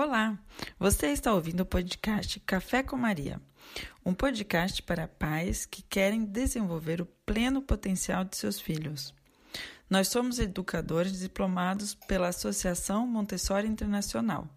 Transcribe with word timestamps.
Olá, 0.00 0.38
você 0.78 1.08
está 1.08 1.34
ouvindo 1.34 1.62
o 1.62 1.66
podcast 1.66 2.38
Café 2.46 2.84
com 2.84 2.96
Maria, 2.96 3.40
um 4.06 4.14
podcast 4.14 4.80
para 4.80 5.08
pais 5.08 5.66
que 5.66 5.82
querem 5.82 6.24
desenvolver 6.24 7.00
o 7.00 7.06
pleno 7.26 7.60
potencial 7.60 8.24
de 8.24 8.36
seus 8.36 8.60
filhos. 8.60 9.12
Nós 9.90 10.06
somos 10.06 10.38
educadores 10.38 11.18
diplomados 11.18 11.96
pela 11.96 12.28
Associação 12.28 13.08
Montessori 13.08 13.66
Internacional, 13.66 14.48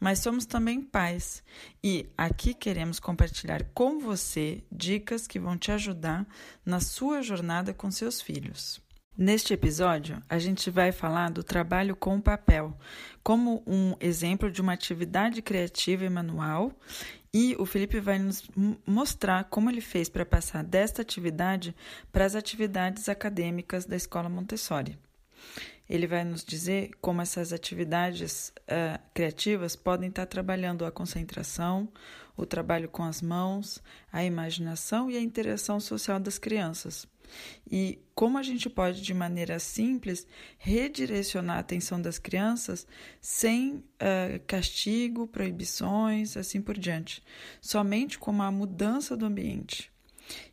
mas 0.00 0.20
somos 0.20 0.46
também 0.46 0.80
pais 0.80 1.42
e 1.84 2.08
aqui 2.16 2.54
queremos 2.54 2.98
compartilhar 2.98 3.64
com 3.74 3.98
você 3.98 4.64
dicas 4.72 5.26
que 5.26 5.38
vão 5.38 5.58
te 5.58 5.70
ajudar 5.70 6.26
na 6.64 6.80
sua 6.80 7.20
jornada 7.20 7.74
com 7.74 7.90
seus 7.90 8.22
filhos. 8.22 8.87
Neste 9.20 9.52
episódio, 9.52 10.22
a 10.28 10.38
gente 10.38 10.70
vai 10.70 10.92
falar 10.92 11.32
do 11.32 11.42
trabalho 11.42 11.96
com 11.96 12.20
papel, 12.20 12.78
como 13.20 13.64
um 13.66 13.96
exemplo 13.98 14.48
de 14.48 14.60
uma 14.60 14.72
atividade 14.72 15.42
criativa 15.42 16.04
e 16.04 16.08
manual, 16.08 16.70
e 17.34 17.56
o 17.58 17.66
Felipe 17.66 17.98
vai 17.98 18.16
nos 18.20 18.48
mostrar 18.86 19.42
como 19.50 19.68
ele 19.68 19.80
fez 19.80 20.08
para 20.08 20.24
passar 20.24 20.62
desta 20.62 21.02
atividade 21.02 21.74
para 22.12 22.24
as 22.24 22.36
atividades 22.36 23.08
acadêmicas 23.08 23.84
da 23.84 23.96
Escola 23.96 24.28
Montessori. 24.28 24.96
Ele 25.90 26.06
vai 26.06 26.22
nos 26.22 26.44
dizer 26.44 26.92
como 27.00 27.20
essas 27.20 27.52
atividades 27.52 28.52
uh, 28.70 29.02
criativas 29.12 29.74
podem 29.74 30.10
estar 30.10 30.26
trabalhando 30.26 30.86
a 30.86 30.92
concentração, 30.92 31.88
o 32.36 32.46
trabalho 32.46 32.88
com 32.88 33.02
as 33.02 33.20
mãos, 33.20 33.82
a 34.12 34.22
imaginação 34.22 35.10
e 35.10 35.16
a 35.16 35.20
interação 35.20 35.80
social 35.80 36.20
das 36.20 36.38
crianças 36.38 37.04
e 37.70 37.98
como 38.14 38.38
a 38.38 38.42
gente 38.42 38.68
pode, 38.68 39.02
de 39.02 39.14
maneira 39.14 39.58
simples, 39.58 40.26
redirecionar 40.58 41.56
a 41.56 41.60
atenção 41.60 42.00
das 42.00 42.18
crianças 42.18 42.86
sem 43.20 43.76
uh, 43.76 44.40
castigo, 44.46 45.26
proibições, 45.26 46.36
assim 46.36 46.60
por 46.60 46.76
diante, 46.76 47.22
somente 47.60 48.18
com 48.18 48.42
a 48.42 48.50
mudança 48.50 49.16
do 49.16 49.26
ambiente. 49.26 49.90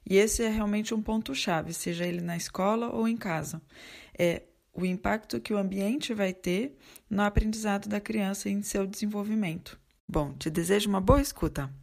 E 0.05 0.17
esse 0.17 0.43
é 0.43 0.49
realmente 0.49 0.93
um 0.93 1.01
ponto-chave, 1.01 1.73
seja 1.73 2.05
ele 2.05 2.21
na 2.21 2.37
escola 2.37 2.89
ou 2.93 3.07
em 3.07 3.17
casa. 3.17 3.61
É 4.17 4.43
o 4.73 4.85
impacto 4.85 5.39
que 5.39 5.53
o 5.53 5.57
ambiente 5.57 6.13
vai 6.13 6.33
ter 6.33 6.77
no 7.09 7.21
aprendizado 7.21 7.87
da 7.87 7.99
criança 7.99 8.49
e 8.49 8.51
em 8.51 8.61
seu 8.61 8.85
desenvolvimento. 8.85 9.79
Bom, 10.07 10.33
te 10.33 10.49
desejo 10.49 10.89
uma 10.89 11.01
boa 11.01 11.21
escuta. 11.21 11.73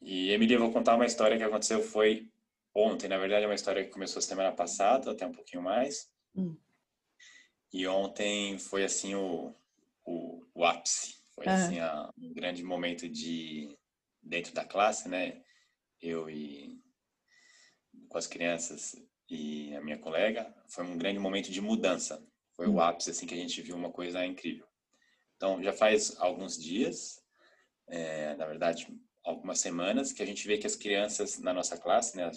E, 0.00 0.30
Emília, 0.30 0.56
eu 0.56 0.60
vou 0.60 0.72
contar 0.72 0.96
uma 0.96 1.06
história 1.06 1.36
que 1.36 1.44
aconteceu 1.44 1.80
foi 1.80 2.28
ontem, 2.74 3.08
na 3.08 3.18
verdade, 3.18 3.44
é 3.44 3.48
uma 3.48 3.54
história 3.54 3.84
que 3.84 3.90
começou 3.90 4.22
semana 4.22 4.52
passada, 4.52 5.10
até 5.10 5.26
um 5.26 5.32
pouquinho 5.32 5.62
mais. 5.62 6.10
Hum. 6.34 6.56
E 7.72 7.86
ontem 7.86 8.58
foi 8.58 8.84
assim 8.84 9.14
o, 9.14 9.54
o, 10.04 10.44
o 10.54 10.64
ápice. 10.64 11.16
Foi 11.34 11.46
assim 11.48 11.80
a, 11.80 12.10
um 12.18 12.32
grande 12.32 12.62
momento 12.62 13.08
de 13.08 13.76
dentro 14.22 14.52
da 14.54 14.64
classe, 14.64 15.08
né? 15.08 15.42
Eu 16.00 16.28
e 16.28 16.80
com 18.08 18.18
as 18.18 18.26
crianças 18.26 18.94
e 19.28 19.74
a 19.74 19.80
minha 19.80 19.98
colega, 19.98 20.54
foi 20.68 20.84
um 20.84 20.98
grande 20.98 21.18
momento 21.18 21.50
de 21.50 21.60
mudança. 21.60 22.22
Foi 22.54 22.66
o 22.66 22.74
hum. 22.74 22.80
ápice 22.80 23.10
assim 23.10 23.26
que 23.26 23.34
a 23.34 23.38
gente 23.38 23.62
viu 23.62 23.74
uma 23.74 23.90
coisa 23.90 24.24
incrível. 24.24 24.66
Então 25.36 25.62
já 25.62 25.72
faz 25.72 26.14
alguns 26.20 26.56
dias, 26.56 27.22
é, 27.88 28.36
na 28.36 28.46
verdade 28.46 28.86
algumas 29.24 29.60
semanas, 29.60 30.12
que 30.12 30.22
a 30.22 30.26
gente 30.26 30.46
vê 30.46 30.58
que 30.58 30.66
as 30.66 30.76
crianças 30.76 31.38
na 31.38 31.52
nossa 31.52 31.76
classe, 31.76 32.16
né, 32.16 32.30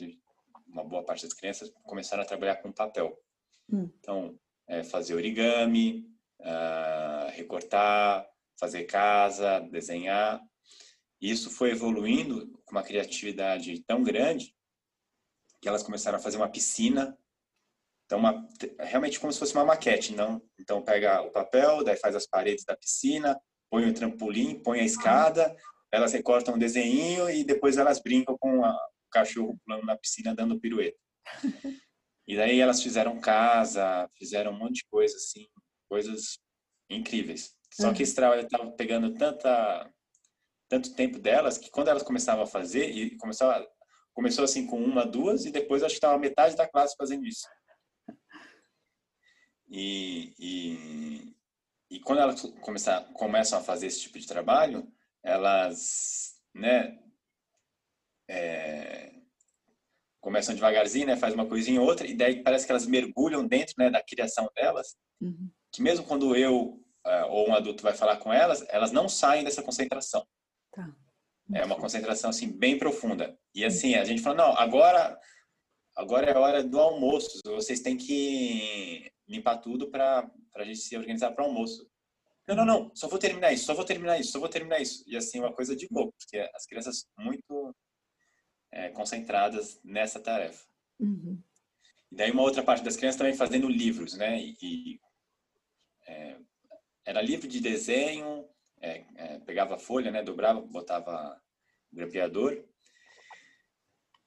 uma 0.68 0.84
boa 0.84 1.04
parte 1.04 1.24
das 1.24 1.34
crianças 1.34 1.72
começaram 1.84 2.24
a 2.24 2.26
trabalhar 2.26 2.58
com 2.58 2.72
papel. 2.72 3.18
Hum. 3.72 3.90
Então, 4.00 4.40
é, 4.68 4.84
fazer 4.84 5.16
origami, 5.16 6.06
uh, 6.40 7.30
recortar, 7.32 8.28
fazer 8.60 8.84
casa, 8.86 9.60
desenhar. 9.72 10.42
Isso 11.22 11.50
foi 11.50 11.72
evoluindo 11.72 12.52
com 12.66 12.72
uma 12.72 12.84
criatividade 12.84 13.82
tão 13.84 14.04
grande 14.04 14.56
que 15.62 15.68
elas 15.68 15.84
começaram 15.84 16.18
a 16.18 16.22
fazer 16.22 16.38
uma 16.38 16.50
piscina. 16.50 17.18
Então, 18.06 18.20
uma, 18.20 18.48
realmente 18.80 19.20
como 19.20 19.34
se 19.34 19.40
fosse 19.40 19.54
uma 19.54 19.66
maquete, 19.66 20.14
não? 20.14 20.42
Então, 20.60 20.82
pega 20.84 21.22
o 21.22 21.32
papel, 21.32 21.84
daí 21.84 21.98
faz 21.98 22.16
as 22.16 22.28
paredes 22.28 22.64
da 22.64 22.78
piscina, 22.78 23.40
põe 23.70 23.90
o 23.90 23.94
trampolim, 23.94 24.62
põe 24.62 24.80
a 24.80 24.86
escada, 24.86 25.56
elas 25.92 26.14
recortam 26.14 26.56
um 26.56 26.60
desenho 26.60 27.30
e 27.30 27.44
depois 27.44 27.78
elas 27.78 28.00
brincam 28.00 28.38
com 28.38 28.64
a, 28.64 28.78
cachorro 29.10 29.58
pulando 29.66 29.86
na 29.86 29.98
piscina 29.98 30.36
dando 30.36 30.60
pirueta. 30.60 30.98
E 32.28 32.36
daí 32.36 32.60
elas 32.60 32.82
fizeram 32.82 33.20
casa, 33.20 34.10
fizeram 34.18 34.52
um 34.52 34.58
monte 34.58 34.78
de 34.78 34.86
coisa 34.86 35.16
assim, 35.16 35.48
coisas 35.88 36.40
incríveis. 36.90 37.56
Só 37.72 37.94
que 37.94 38.04
esse 38.04 38.16
trabalho 38.16 38.42
estava 38.42 38.72
pegando 38.72 39.14
tanta 39.14 39.92
tanto 40.68 40.96
tempo 40.96 41.20
delas 41.20 41.60
que 41.60 41.70
quando 41.70 41.90
elas 41.90 42.02
começavam 42.02 42.44
a 42.44 42.48
fazer 42.48 42.90
e 42.90 43.16
começou 43.18 43.48
começou 44.14 44.46
assim 44.46 44.66
com 44.66 44.82
uma, 44.82 45.06
duas 45.06 45.46
e 45.46 45.52
depois 45.52 45.84
acho 45.84 45.94
que 45.94 45.98
estava 45.98 46.18
metade 46.18 46.56
da 46.56 46.68
classe 46.68 46.96
fazendo 46.98 47.26
isso. 47.26 47.46
E, 49.68 50.34
e, 50.40 51.36
e 51.92 52.00
quando 52.00 52.22
elas 52.22 52.42
começam 53.14 53.60
a 53.60 53.64
fazer 53.64 53.88
esse 53.88 54.02
tipo 54.02 54.18
de 54.18 54.26
trabalho, 54.26 54.90
elas, 55.22 56.40
né, 56.54 56.98
é, 58.28 59.12
começam 60.22 60.56
devagarzinho, 60.56 61.08
né, 61.08 61.16
faz 61.16 61.34
uma 61.34 61.46
coisinha 61.46 61.80
ou 61.80 61.88
outra, 61.88 62.08
e 62.08 62.16
daí 62.16 62.42
parece 62.42 62.66
que 62.66 62.72
elas 62.72 62.88
mergulham 62.88 63.46
dentro 63.46 63.76
né, 63.78 63.90
da 63.90 64.04
criação 64.04 64.50
delas, 64.56 64.96
uhum. 65.22 65.50
que 65.72 65.82
mesmo 65.82 66.06
quando 66.06 66.36
eu 66.36 66.82
uh, 67.06 67.28
ou 67.30 67.50
um 67.50 67.54
adulto 67.54 67.84
vai 67.84 67.94
falar 67.94 68.18
com 68.18 68.34
elas, 68.34 68.66
elas 68.70 68.92
não 68.92 69.08
saem 69.08 69.44
dessa 69.44 69.62
concentração. 69.62 70.26
Tá. 70.72 70.92
É 71.54 71.64
uma 71.64 71.76
concentração 71.76 72.32
assim 72.32 72.52
bem 72.52 72.78
profunda. 72.78 73.38
E 73.54 73.64
assim, 73.64 73.94
a 73.94 74.04
gente 74.04 74.22
fala, 74.22 74.36
não, 74.36 74.58
agora 74.58 75.16
agora 75.96 76.30
é 76.30 76.38
hora 76.38 76.64
do 76.64 76.80
almoço, 76.80 77.40
vocês 77.46 77.80
têm 77.80 77.96
que 77.96 79.10
limpar 79.28 79.58
tudo 79.58 79.90
para 79.90 80.30
a 80.56 80.64
gente 80.64 80.80
se 80.80 80.98
organizar 80.98 81.32
para 81.32 81.44
o 81.44 81.48
almoço. 81.48 81.88
Não, 82.48 82.56
não, 82.56 82.66
não, 82.66 82.92
só 82.94 83.08
vou 83.08 83.18
terminar 83.18 83.54
isso, 83.54 83.66
só 83.66 83.74
vou 83.74 83.86
terminar 83.86 84.20
isso, 84.20 84.32
só 84.32 84.40
vou 84.40 84.50
terminar 84.50 84.80
isso. 84.80 85.04
E 85.08 85.16
assim, 85.16 85.40
uma 85.40 85.54
coisa 85.54 85.76
de 85.76 85.88
louco, 85.90 86.14
porque 86.20 86.38
as 86.54 86.66
crianças 86.66 87.06
muito 87.18 87.76
é, 88.76 88.90
concentradas 88.90 89.80
nessa 89.84 90.20
tarefa. 90.20 90.66
Uhum. 91.00 91.42
E 92.12 92.16
daí 92.16 92.30
uma 92.30 92.44
outra 92.44 92.62
parte 92.62 92.84
das 92.84 92.98
crianças 92.98 93.18
também 93.18 93.34
fazendo 93.34 93.70
livros, 93.70 94.16
né? 94.16 94.40
E, 94.40 94.58
e 94.62 95.00
é, 96.06 96.36
era 97.06 97.22
livro 97.22 97.48
de 97.48 97.62
desenho, 97.62 98.48
é, 98.82 99.06
é 99.16 99.40
pegava 99.40 99.76
a 99.76 99.80
folha, 99.80 100.12
né? 100.12 100.22
Dobrava, 100.22 100.60
botava 100.62 101.42
grampeador. 101.92 102.64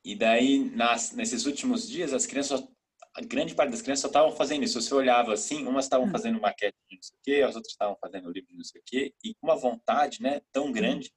E 0.03 0.17
daí, 0.17 0.59
nas, 0.71 1.13
nesses 1.13 1.45
últimos 1.45 1.87
dias, 1.87 2.15
as 2.15 2.25
crianças, 2.25 2.67
a 3.15 3.21
grande 3.21 3.55
parte 3.55 3.71
das 3.71 3.83
crianças 3.83 4.01
só 4.03 4.09
estavam 4.09 4.33
fazendo 4.33 4.65
isso. 4.65 4.81
Você 4.81 4.95
olhava 4.95 5.35
assim, 5.35 5.67
umas 5.67 5.85
estavam 5.85 6.07
uhum. 6.07 6.13
fazendo 6.13 6.41
maquete 6.41 6.77
de 6.89 6.97
não 6.97 7.03
sei 7.03 7.17
o 7.17 7.21
quê, 7.23 7.43
as 7.43 7.55
outras 7.55 7.73
estavam 7.73 7.97
fazendo 8.01 8.31
livro 8.31 8.49
de 8.49 8.57
não 8.57 8.65
sei 8.65 8.81
o 8.81 8.85
quê, 8.87 9.15
e 9.23 9.35
com 9.35 9.47
uma 9.47 9.57
vontade, 9.57 10.23
né, 10.23 10.41
tão 10.51 10.73
grande. 10.73 11.13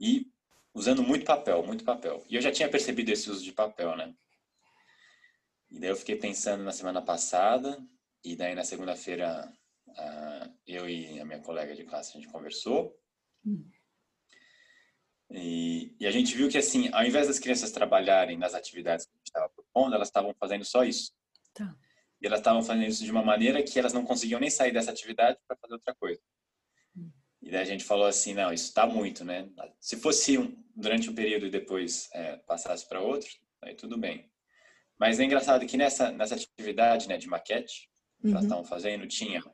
E 0.00 0.26
usando 0.74 1.02
muito 1.02 1.24
papel, 1.24 1.62
muito 1.62 1.84
papel. 1.84 2.24
E 2.28 2.36
eu 2.36 2.42
já 2.42 2.50
tinha 2.50 2.68
percebido 2.68 3.10
esse 3.10 3.30
uso 3.30 3.42
de 3.42 3.52
papel, 3.52 3.96
né? 3.96 4.14
E 5.70 5.78
daí 5.78 5.90
eu 5.90 5.96
fiquei 5.96 6.16
pensando 6.16 6.62
na 6.62 6.72
semana 6.72 7.00
passada, 7.00 7.78
e 8.24 8.36
daí 8.36 8.54
na 8.54 8.64
segunda-feira 8.64 9.50
eu 10.66 10.88
e 10.88 11.20
a 11.20 11.24
minha 11.24 11.40
colega 11.40 11.74
de 11.74 11.84
classe 11.84 12.16
a 12.16 12.20
gente 12.20 12.32
conversou. 12.32 12.96
Hum. 13.44 13.68
E, 15.30 15.96
e, 15.98 16.06
a 16.06 16.10
gente 16.10 16.36
viu 16.36 16.48
que, 16.48 16.58
assim, 16.58 16.90
ao 16.92 17.04
invés 17.04 17.26
das 17.26 17.38
crianças 17.38 17.70
trabalharem 17.70 18.36
nas 18.36 18.52
atividades 18.52 19.06
que 19.06 19.12
a 19.12 19.16
gente 19.16 19.26
estava 19.26 19.48
propondo, 19.48 19.94
elas 19.94 20.08
estavam 20.08 20.34
fazendo 20.38 20.64
só 20.64 20.84
isso. 20.84 21.12
Tá. 21.54 21.74
E 22.20 22.26
elas 22.26 22.40
estavam 22.40 22.62
fazendo 22.62 22.86
isso 22.86 23.02
de 23.02 23.10
uma 23.10 23.22
maneira 23.22 23.62
que 23.62 23.78
elas 23.78 23.94
não 23.94 24.04
conseguiam 24.04 24.38
nem 24.38 24.50
sair 24.50 24.72
dessa 24.72 24.90
atividade 24.90 25.38
para 25.48 25.56
fazer 25.56 25.74
outra 25.74 25.94
coisa. 25.94 26.20
E 27.52 27.54
daí 27.54 27.60
a 27.60 27.66
gente 27.66 27.84
falou 27.84 28.06
assim, 28.06 28.32
não, 28.32 28.50
isso 28.50 28.68
está 28.68 28.86
muito, 28.86 29.26
né? 29.26 29.46
Se 29.78 29.98
fosse 29.98 30.38
um, 30.38 30.56
durante 30.74 31.10
um 31.10 31.14
período 31.14 31.44
e 31.44 31.50
depois 31.50 32.08
é, 32.14 32.38
passasse 32.38 32.88
para 32.88 33.02
outro, 33.02 33.28
aí 33.60 33.74
tudo 33.74 33.98
bem. 33.98 34.32
Mas 34.98 35.20
é 35.20 35.24
engraçado 35.24 35.66
que 35.66 35.76
nessa, 35.76 36.10
nessa 36.10 36.34
atividade 36.34 37.06
né, 37.06 37.18
de 37.18 37.28
maquete 37.28 37.90
que 38.18 38.28
uhum. 38.28 38.32
elas 38.32 38.44
estavam 38.44 38.64
fazendo, 38.64 39.06
tinha 39.06 39.44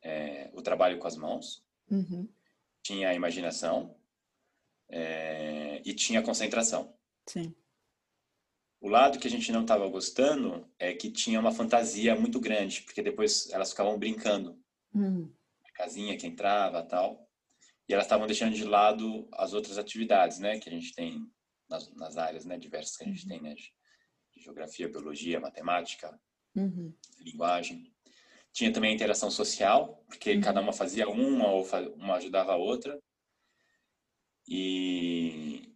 é, 0.00 0.50
o 0.52 0.62
trabalho 0.62 1.00
com 1.00 1.08
as 1.08 1.16
mãos, 1.16 1.66
uhum. 1.90 2.28
tinha 2.80 3.08
a 3.08 3.14
imaginação 3.14 3.96
é, 4.88 5.82
e 5.84 5.92
tinha 5.92 6.20
a 6.20 6.24
concentração. 6.24 6.94
Sim. 7.26 7.52
O 8.80 8.88
lado 8.88 9.18
que 9.18 9.26
a 9.26 9.30
gente 9.30 9.50
não 9.50 9.62
estava 9.62 9.88
gostando 9.88 10.64
é 10.78 10.94
que 10.94 11.10
tinha 11.10 11.40
uma 11.40 11.50
fantasia 11.50 12.14
muito 12.14 12.38
grande, 12.38 12.82
porque 12.82 13.02
depois 13.02 13.50
elas 13.50 13.70
ficavam 13.70 13.98
brincando. 13.98 14.56
Uhum 14.94 15.28
casinha 15.80 16.16
que 16.16 16.26
entrava 16.26 16.82
tal. 16.82 17.26
E 17.88 17.94
elas 17.94 18.04
estavam 18.04 18.26
deixando 18.26 18.54
de 18.54 18.64
lado 18.64 19.26
as 19.32 19.52
outras 19.52 19.78
atividades, 19.78 20.38
né, 20.38 20.58
que 20.58 20.68
a 20.68 20.72
gente 20.72 20.94
tem 20.94 21.26
nas, 21.68 21.92
nas 21.94 22.16
áreas, 22.16 22.44
né, 22.44 22.58
diversas 22.58 22.96
que 22.96 23.04
a 23.04 23.06
gente 23.06 23.22
uhum. 23.22 23.28
tem, 23.28 23.42
né, 23.42 23.54
de, 23.54 23.72
geografia, 24.42 24.88
biologia, 24.88 25.40
matemática, 25.40 26.18
uhum. 26.54 26.94
linguagem. 27.18 27.92
Tinha 28.52 28.72
também 28.72 28.92
a 28.92 28.94
interação 28.94 29.30
social, 29.30 30.02
porque 30.06 30.34
uhum. 30.34 30.40
cada 30.40 30.60
uma 30.60 30.72
fazia 30.72 31.08
uma 31.08 31.50
ou 31.50 31.66
uma 31.96 32.14
ajudava 32.14 32.52
a 32.52 32.56
outra. 32.56 32.98
E, 34.48 35.74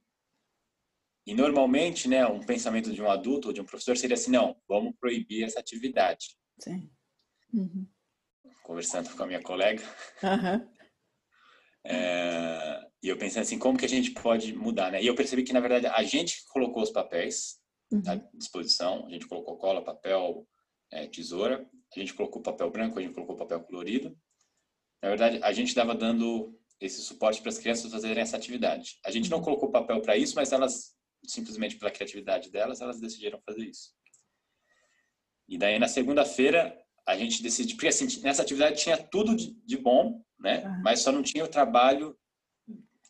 e 1.26 1.34
normalmente, 1.34 2.08
né, 2.08 2.26
um 2.26 2.44
pensamento 2.44 2.92
de 2.92 3.02
um 3.02 3.10
adulto 3.10 3.48
ou 3.48 3.54
de 3.54 3.60
um 3.60 3.66
professor 3.66 3.96
seria 3.96 4.14
assim, 4.14 4.30
não, 4.30 4.56
vamos 4.68 4.94
proibir 4.98 5.44
essa 5.44 5.60
atividade. 5.60 6.36
Sim. 6.58 6.90
Uhum. 7.52 7.86
Conversando 8.64 9.14
com 9.14 9.22
a 9.22 9.26
minha 9.26 9.42
colega. 9.42 9.82
Uhum. 10.22 10.74
É, 11.86 12.80
e 13.02 13.08
eu 13.08 13.18
pensei 13.18 13.42
assim, 13.42 13.58
como 13.58 13.76
que 13.76 13.84
a 13.84 13.88
gente 13.88 14.12
pode 14.12 14.54
mudar, 14.54 14.90
né? 14.90 15.02
E 15.02 15.06
eu 15.06 15.14
percebi 15.14 15.42
que, 15.42 15.52
na 15.52 15.60
verdade, 15.60 15.86
a 15.86 16.02
gente 16.02 16.42
colocou 16.48 16.82
os 16.82 16.90
papéis 16.90 17.60
uhum. 17.92 18.02
à 18.06 18.14
disposição, 18.32 19.06
a 19.06 19.10
gente 19.10 19.28
colocou 19.28 19.58
cola, 19.58 19.84
papel, 19.84 20.48
é, 20.90 21.06
tesoura, 21.06 21.68
a 21.94 22.00
gente 22.00 22.14
colocou 22.14 22.40
papel 22.40 22.70
branco, 22.70 22.98
a 22.98 23.02
gente 23.02 23.12
colocou 23.12 23.36
papel 23.36 23.60
colorido. 23.60 24.16
Na 25.02 25.10
verdade, 25.10 25.38
a 25.42 25.52
gente 25.52 25.68
estava 25.68 25.94
dando 25.94 26.58
esse 26.80 27.02
suporte 27.02 27.42
para 27.42 27.50
as 27.50 27.58
crianças 27.58 27.92
fazerem 27.92 28.22
essa 28.22 28.38
atividade. 28.38 28.98
A 29.04 29.10
gente 29.10 29.30
não 29.30 29.38
uhum. 29.38 29.44
colocou 29.44 29.70
papel 29.70 30.00
para 30.00 30.16
isso, 30.16 30.34
mas 30.34 30.52
elas, 30.52 30.94
simplesmente 31.22 31.76
pela 31.76 31.90
criatividade 31.90 32.50
delas, 32.50 32.80
elas 32.80 32.98
decidiram 32.98 33.38
fazer 33.44 33.66
isso. 33.66 33.92
E 35.46 35.58
daí, 35.58 35.78
na 35.78 35.88
segunda-feira, 35.88 36.74
a 37.06 37.16
gente 37.16 37.42
decidiu, 37.42 37.76
porque 37.76 37.88
assim, 37.88 38.06
nessa 38.22 38.42
atividade 38.42 38.80
tinha 38.80 38.96
tudo 38.96 39.36
de, 39.36 39.52
de 39.64 39.76
bom, 39.76 40.24
né? 40.38 40.66
Uhum. 40.66 40.82
Mas 40.82 41.00
só 41.00 41.12
não 41.12 41.22
tinha 41.22 41.44
o 41.44 41.48
trabalho 41.48 42.16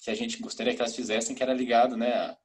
que 0.03 0.11
a 0.11 0.15
gente 0.15 0.41
gostaria 0.41 0.75
que 0.75 0.81
elas 0.81 0.95
fizessem, 0.95 1.35
que 1.35 1.43
era 1.43 1.55
ligado, 1.55 1.97
né, 1.97 2.13
à, 2.13 2.39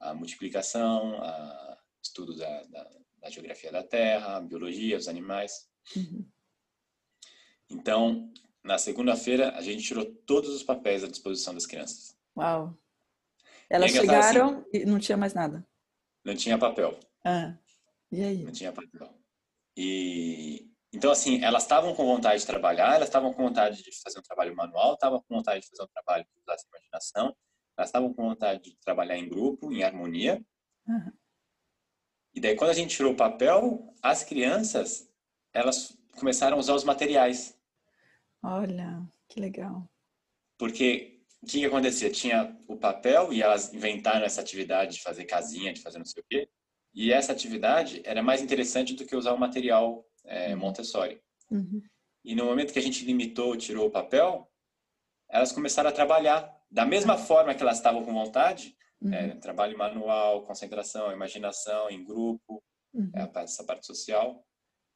à 0.00 0.14
multiplicação, 0.14 1.22
a 1.22 1.78
estudo 2.02 2.36
da, 2.36 2.64
da, 2.64 2.90
da, 3.22 3.30
geografia 3.30 3.72
da 3.72 3.82
Terra, 3.82 4.40
biologia, 4.40 4.96
dos 4.96 5.08
animais. 5.08 5.68
Uhum. 5.96 6.26
Então, 7.70 8.30
na 8.62 8.76
segunda-feira, 8.76 9.56
a 9.56 9.62
gente 9.62 9.82
tirou 9.82 10.04
todos 10.04 10.50
os 10.50 10.62
papéis 10.62 11.02
à 11.02 11.08
disposição 11.08 11.54
das 11.54 11.66
crianças. 11.66 12.16
Uau! 12.36 12.76
Elas 13.70 13.90
chegaram 13.90 14.60
assim, 14.60 14.64
e 14.72 14.84
não 14.84 14.98
tinha 14.98 15.16
mais 15.16 15.34
nada? 15.34 15.66
Não 16.24 16.34
tinha 16.34 16.58
papel. 16.58 16.98
Ah, 17.24 17.56
e 18.10 18.22
aí? 18.22 18.44
Não 18.44 18.52
tinha 18.52 18.72
papel. 18.72 19.14
E, 19.76 20.67
então, 20.92 21.10
assim, 21.10 21.42
elas 21.44 21.64
estavam 21.64 21.94
com 21.94 22.06
vontade 22.06 22.40
de 22.40 22.46
trabalhar, 22.46 22.94
elas 22.94 23.08
estavam 23.08 23.32
com 23.32 23.42
vontade 23.42 23.82
de 23.82 23.90
fazer 24.02 24.18
um 24.18 24.22
trabalho 24.22 24.56
manual, 24.56 24.94
estavam 24.94 25.20
com 25.20 25.34
vontade 25.34 25.60
de 25.60 25.68
fazer 25.68 25.82
um 25.82 25.88
trabalho 25.88 26.24
que 26.24 26.40
usasse 26.40 26.66
imaginação, 26.66 27.36
elas 27.76 27.88
estavam 27.88 28.12
com 28.14 28.22
vontade 28.22 28.62
de 28.62 28.76
trabalhar 28.80 29.18
em 29.18 29.28
grupo, 29.28 29.70
em 29.70 29.84
harmonia. 29.84 30.42
Uhum. 30.86 31.12
E 32.34 32.40
daí, 32.40 32.56
quando 32.56 32.70
a 32.70 32.74
gente 32.74 32.96
tirou 32.96 33.12
o 33.12 33.16
papel, 33.16 33.94
as 34.02 34.24
crianças, 34.24 35.08
elas 35.52 35.96
começaram 36.18 36.56
a 36.56 36.60
usar 36.60 36.74
os 36.74 36.84
materiais. 36.84 37.58
Olha, 38.42 39.02
que 39.28 39.40
legal. 39.40 39.88
Porque 40.56 41.20
o 41.42 41.46
que, 41.46 41.60
que 41.60 41.66
acontecia? 41.66 42.10
Tinha 42.10 42.56
o 42.66 42.76
papel 42.76 43.32
e 43.32 43.42
elas 43.42 43.72
inventaram 43.72 44.24
essa 44.24 44.40
atividade 44.40 44.96
de 44.96 45.02
fazer 45.02 45.24
casinha, 45.24 45.72
de 45.72 45.82
fazer 45.82 45.98
não 45.98 46.06
sei 46.06 46.22
o 46.22 46.26
quê. 46.28 46.48
E 46.94 47.12
essa 47.12 47.32
atividade 47.32 48.00
era 48.04 48.22
mais 48.22 48.40
interessante 48.40 48.94
do 48.94 49.04
que 49.04 49.14
usar 49.14 49.34
o 49.34 49.38
material 49.38 50.07
é, 50.28 50.54
uhum. 50.54 50.60
Montessori. 50.60 51.20
Uhum. 51.50 51.82
E 52.24 52.34
no 52.34 52.44
momento 52.44 52.72
que 52.72 52.78
a 52.78 52.82
gente 52.82 53.04
limitou, 53.04 53.56
tirou 53.56 53.86
o 53.86 53.90
papel, 53.90 54.48
elas 55.28 55.52
começaram 55.52 55.88
a 55.88 55.92
trabalhar 55.92 56.54
da 56.70 56.84
mesma 56.84 57.14
uhum. 57.16 57.24
forma 57.24 57.54
que 57.54 57.62
elas 57.62 57.78
estavam 57.78 58.04
com 58.04 58.12
vontade, 58.12 58.76
uhum. 59.00 59.12
é, 59.12 59.34
trabalho 59.36 59.76
manual, 59.76 60.42
concentração, 60.42 61.12
imaginação, 61.12 61.90
em 61.90 62.04
grupo, 62.04 62.62
uhum. 62.92 63.10
é, 63.14 63.42
essa 63.42 63.64
parte 63.64 63.86
social. 63.86 64.44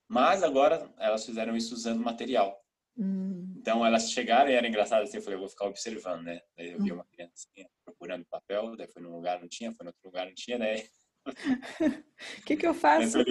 Mas 0.09 0.43
agora 0.43 0.93
elas 0.99 1.25
fizeram 1.25 1.57
isso 1.57 1.75
usando 1.75 2.03
material. 2.03 2.63
Uhum. 2.97 3.55
Então 3.57 3.85
elas 3.87 4.11
chegaram 4.11 4.51
e 4.51 4.55
era 4.55 4.69
engraçado 4.69 5.03
assim, 5.03 5.17
eu 5.17 5.23
falei, 5.23 5.37
eu 5.37 5.41
vou 5.41 5.49
ficar 5.49 5.67
observando, 5.67 6.25
né? 6.25 6.43
Daí 6.55 6.73
eu 6.73 6.83
vi 6.83 6.93
uma 6.93 7.07
criança 7.07 7.49
procurando 7.85 8.27
papel, 8.27 8.77
daí 8.77 8.87
foi 8.89 9.01
num 9.01 9.15
lugar 9.15 9.41
não 9.41 9.49
tinha, 9.49 9.73
foi 9.73 9.85
no 9.85 9.89
outro 9.89 10.03
lugar 10.05 10.27
não 10.27 10.35
tinha, 10.35 10.59
daí 10.59 10.87
o 11.27 11.33
que, 12.45 12.57
que 12.57 12.67
eu 12.67 12.75
faço? 12.75 13.21
O 13.21 13.25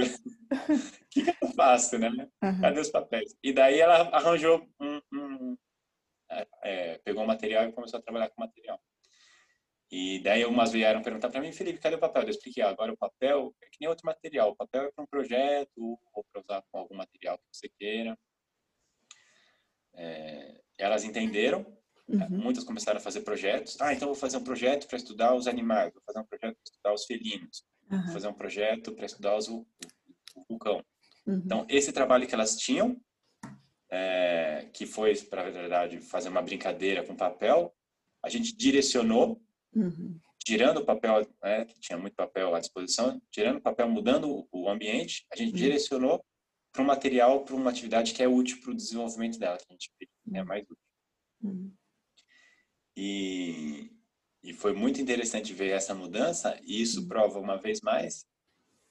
que, 1.10 1.24
que 1.24 1.44
eu 1.44 1.50
faço, 1.54 1.98
né? 1.98 2.10
Uhum. 2.10 2.62
Cadê 2.62 2.80
os 2.80 2.90
papéis? 2.90 3.36
E 3.44 3.52
daí 3.52 3.80
ela 3.80 4.10
arranjou 4.16 4.68
um. 4.80 5.02
um 5.14 5.58
é, 6.30 6.48
é, 6.64 6.98
pegou 7.00 7.24
o 7.24 7.28
material 7.28 7.68
e 7.68 7.74
começou 7.74 8.00
a 8.00 8.02
trabalhar 8.02 8.30
com 8.30 8.42
material. 8.42 8.82
E 9.92 10.20
daí 10.24 10.46
umas 10.46 10.72
vieram 10.72 11.02
perguntar 11.02 11.30
para 11.30 11.42
mim, 11.42 11.52
Felipe, 11.52 11.80
cadê 11.80 11.96
o 11.96 12.00
papel? 12.00 12.24
Eu 12.24 12.30
expliquei, 12.30 12.64
ah, 12.64 12.70
agora 12.70 12.94
o 12.94 12.98
papel 12.98 13.54
é 13.62 13.66
que 13.66 13.78
nem 13.82 13.90
outro 13.90 14.06
material. 14.06 14.52
O 14.52 14.56
papel 14.56 14.84
é 14.84 14.92
para 14.92 15.04
um 15.04 15.08
projeto 15.08 16.00
ou 16.14 16.26
para 16.32 16.42
usar 16.42 16.64
com 16.72 16.80
algum 16.80 16.96
material 16.96 17.38
que 17.38 17.44
você 17.52 17.68
queira. 17.78 18.18
É, 19.94 20.62
elas 20.78 21.04
entenderam 21.04 21.66
Uhum. 22.12 22.28
Muitas 22.30 22.64
começaram 22.64 22.98
a 22.98 23.02
fazer 23.02 23.22
projetos. 23.22 23.80
Ah, 23.80 23.94
então 23.94 24.08
vou 24.08 24.16
fazer 24.16 24.38
um 24.38 24.44
projeto 24.44 24.88
para 24.88 24.98
estudar 24.98 25.34
os 25.34 25.48
animais, 25.48 25.94
vou 25.94 26.04
fazer 26.06 26.20
um 26.20 26.26
projeto 26.26 26.56
para 26.56 26.64
estudar 26.66 26.94
os 26.94 27.06
felinos, 27.06 27.64
uhum. 27.92 28.14
fazer 28.14 28.28
um 28.28 28.34
projeto 28.34 28.94
para 28.94 29.06
estudar 29.06 29.36
os, 29.36 29.48
o, 29.48 29.66
o 30.36 30.44
vulcão. 30.50 30.84
Uhum. 31.26 31.42
Então, 31.46 31.66
esse 31.70 31.92
trabalho 31.92 32.28
que 32.28 32.34
elas 32.34 32.56
tinham, 32.56 33.00
é, 33.90 34.70
que 34.74 34.86
foi, 34.86 35.16
para 35.24 35.48
a 35.48 35.50
verdade, 35.50 36.00
fazer 36.00 36.30
uma 36.30 36.42
brincadeira 36.42 37.04
com 37.06 37.16
papel, 37.16 37.76
a 38.24 38.30
gente 38.30 38.56
direcionou, 38.56 39.42
uhum. 39.76 40.20
tirando 40.44 40.78
o 40.78 40.86
papel, 40.86 41.28
né, 41.44 41.66
que 41.66 41.80
tinha 41.80 41.98
muito 41.98 42.16
papel 42.16 42.56
à 42.56 42.60
disposição, 42.60 43.22
tirando 43.32 43.58
o 43.58 43.62
papel, 43.62 43.90
mudando 43.90 44.48
o 44.52 44.70
ambiente, 44.70 45.26
a 45.32 45.36
gente 45.36 45.52
uhum. 45.52 45.58
direcionou 45.58 46.26
para 46.72 46.82
um 46.82 46.86
material, 46.86 47.44
para 47.44 47.56
uma 47.56 47.70
atividade 47.70 48.14
que 48.14 48.24
é 48.24 48.28
útil 48.28 48.62
para 48.62 48.72
o 48.72 48.76
desenvolvimento 48.76 49.38
dela, 49.38 49.58
que 49.58 49.66
a 49.70 49.74
gente 49.74 49.92
é 50.34 50.44
mais 50.44 50.64
útil. 50.64 50.78
Uhum. 51.44 51.74
E, 52.96 53.92
e 54.44 54.54
foi 54.54 54.74
muito 54.74 55.00
interessante 55.00 55.54
ver 55.54 55.72
essa 55.72 55.94
mudança, 55.94 56.60
e 56.64 56.82
isso 56.82 57.02
uhum. 57.02 57.08
prova 57.08 57.40
uma 57.40 57.58
vez 57.58 57.82
mais 57.82 58.26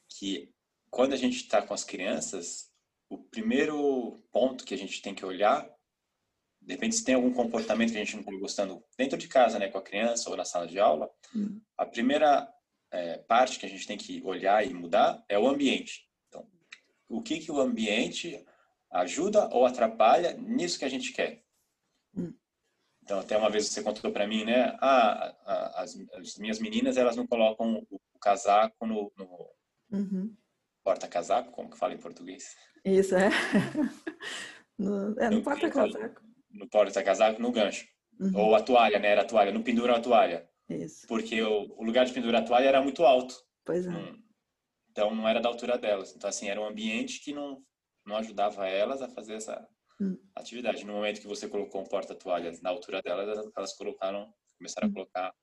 que 0.08 0.52
quando 0.90 1.12
a 1.12 1.16
gente 1.16 1.36
está 1.36 1.62
com 1.62 1.74
as 1.74 1.84
crianças, 1.84 2.70
o 3.08 3.18
primeiro 3.18 4.22
ponto 4.32 4.64
que 4.64 4.74
a 4.74 4.78
gente 4.78 5.02
tem 5.02 5.14
que 5.14 5.24
olhar, 5.24 5.68
de 6.60 6.74
repente 6.74 6.96
se 6.96 7.04
tem 7.04 7.14
algum 7.14 7.32
comportamento 7.32 7.90
que 7.90 7.96
a 7.96 8.04
gente 8.04 8.14
não 8.14 8.22
está 8.22 8.32
gostando 8.32 8.84
dentro 8.96 9.18
de 9.18 9.28
casa, 9.28 9.58
né, 9.58 9.68
com 9.68 9.78
a 9.78 9.82
criança 9.82 10.30
ou 10.30 10.36
na 10.36 10.44
sala 10.44 10.66
de 10.66 10.78
aula, 10.78 11.10
uhum. 11.34 11.60
a 11.76 11.86
primeira 11.86 12.48
é, 12.90 13.18
parte 13.18 13.58
que 13.58 13.66
a 13.66 13.68
gente 13.68 13.86
tem 13.86 13.96
que 13.96 14.20
olhar 14.24 14.66
e 14.66 14.74
mudar 14.74 15.24
é 15.28 15.38
o 15.38 15.48
ambiente. 15.48 16.08
Então, 16.28 16.46
o 17.08 17.22
que 17.22 17.38
que 17.38 17.50
o 17.50 17.60
ambiente 17.60 18.44
ajuda 18.90 19.48
ou 19.52 19.64
atrapalha 19.64 20.34
nisso 20.34 20.78
que 20.78 20.84
a 20.84 20.88
gente 20.88 21.12
quer? 21.12 21.42
Então, 23.10 23.18
até 23.18 23.36
uma 23.36 23.50
vez 23.50 23.66
você 23.66 23.82
contou 23.82 24.12
para 24.12 24.24
mim, 24.24 24.44
né? 24.44 24.76
Ah, 24.80 25.34
as, 25.82 25.98
as, 26.14 26.38
minhas 26.38 26.60
meninas, 26.60 26.96
elas 26.96 27.16
não 27.16 27.26
colocam 27.26 27.84
o, 27.90 28.00
o 28.14 28.18
casaco 28.20 28.86
no, 28.86 29.12
no 29.18 29.50
uhum. 29.90 30.32
porta-casaco, 30.84 31.50
como 31.50 31.68
que 31.68 31.76
fala 31.76 31.92
em 31.92 31.98
português? 31.98 32.54
Isso, 32.84 33.16
é. 33.16 33.30
no, 34.78 35.18
é, 35.18 35.28
no, 35.28 35.38
no 35.38 35.42
porta-casaco. 35.42 36.22
No 36.52 36.68
porta-casaco, 36.68 37.42
no 37.42 37.50
gancho. 37.50 37.84
Uhum. 38.20 38.30
Ou 38.36 38.54
a 38.54 38.62
toalha, 38.62 39.00
né? 39.00 39.08
Era 39.08 39.22
a 39.22 39.26
toalha. 39.26 39.50
Não 39.50 39.64
penduram 39.64 39.96
a 39.96 40.00
toalha. 40.00 40.48
Isso. 40.68 41.04
Porque 41.08 41.42
o, 41.42 41.74
o 41.78 41.82
lugar 41.82 42.06
de 42.06 42.12
pendurar 42.12 42.42
a 42.42 42.46
toalha 42.46 42.68
era 42.68 42.80
muito 42.80 43.04
alto. 43.04 43.34
Pois 43.64 43.88
é. 43.88 43.90
Hum. 43.90 44.22
Então, 44.92 45.12
não 45.16 45.26
era 45.26 45.40
da 45.40 45.48
altura 45.48 45.76
delas. 45.76 46.14
Então, 46.14 46.30
assim, 46.30 46.48
era 46.48 46.60
um 46.60 46.66
ambiente 46.68 47.20
que 47.24 47.32
não, 47.32 47.60
não 48.06 48.14
ajudava 48.18 48.68
elas 48.68 49.02
a 49.02 49.08
fazer 49.08 49.34
essa. 49.34 49.68
Atividade. 50.34 50.84
No 50.84 50.92
momento 50.94 51.20
que 51.20 51.26
você 51.26 51.48
colocou 51.48 51.80
um 51.80 51.86
porta-toalha 51.86 52.52
na 52.62 52.70
altura 52.70 53.02
delas, 53.02 53.50
elas 53.56 53.76
colocaram, 53.76 54.32
começaram 54.58 54.88
hum. 54.88 54.90
a 54.90 54.94
colocar 54.94 55.34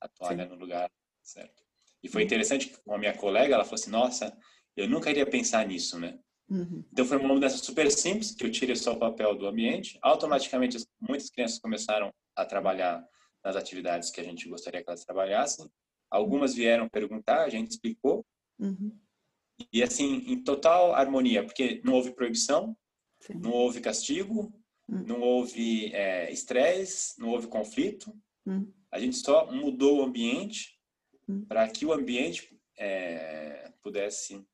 a 0.00 0.08
toalha 0.08 0.44
Sim. 0.44 0.50
no 0.50 0.56
lugar 0.56 0.90
certo. 1.22 1.62
E 2.02 2.08
foi 2.08 2.22
hum. 2.22 2.26
interessante 2.26 2.68
que 2.68 2.76
com 2.82 2.94
a 2.94 2.98
minha 2.98 3.16
colega, 3.16 3.54
ela 3.54 3.64
falou 3.64 3.76
assim, 3.76 3.90
nossa, 3.90 4.36
eu 4.76 4.88
nunca 4.88 5.10
iria 5.10 5.26
pensar 5.26 5.66
nisso, 5.66 5.98
né? 5.98 6.18
Uhum. 6.50 6.84
Então 6.92 7.04
foi 7.04 7.16
uma 7.16 7.28
mudança 7.28 7.56
super 7.56 7.90
simples, 7.90 8.34
que 8.34 8.44
eu 8.44 8.50
tirei 8.50 8.76
só 8.76 8.92
o 8.92 8.98
papel 8.98 9.34
do 9.34 9.46
ambiente. 9.46 9.98
Automaticamente, 10.02 10.76
muitas 11.00 11.30
crianças 11.30 11.58
começaram 11.58 12.12
a 12.36 12.44
trabalhar 12.44 13.02
nas 13.42 13.56
atividades 13.56 14.10
que 14.10 14.20
a 14.20 14.24
gente 14.24 14.48
gostaria 14.48 14.82
que 14.82 14.88
elas 14.88 15.04
trabalhassem. 15.04 15.66
Algumas 16.10 16.54
vieram 16.54 16.88
perguntar, 16.88 17.44
a 17.44 17.48
gente 17.48 17.70
explicou. 17.72 18.24
Uhum. 18.58 18.98
E 19.72 19.82
assim, 19.82 20.24
em 20.26 20.42
total 20.42 20.94
harmonia, 20.94 21.44
porque 21.44 21.80
não 21.84 21.94
houve 21.94 22.12
proibição, 22.12 22.76
Sim. 23.26 23.38
Não 23.38 23.50
houve 23.52 23.80
castigo, 23.80 24.52
hum. 24.88 25.02
não 25.06 25.20
houve 25.20 25.94
é, 25.94 26.30
estresse, 26.30 27.18
não 27.18 27.30
houve 27.30 27.46
conflito. 27.46 28.14
Hum. 28.46 28.70
A 28.90 28.98
gente 28.98 29.16
só 29.16 29.50
mudou 29.50 29.98
o 29.98 30.02
ambiente 30.02 30.78
hum. 31.26 31.44
para 31.46 31.66
que 31.68 31.86
o 31.86 31.92
ambiente 31.92 32.60
é, 32.78 33.72
pudesse 33.82 34.46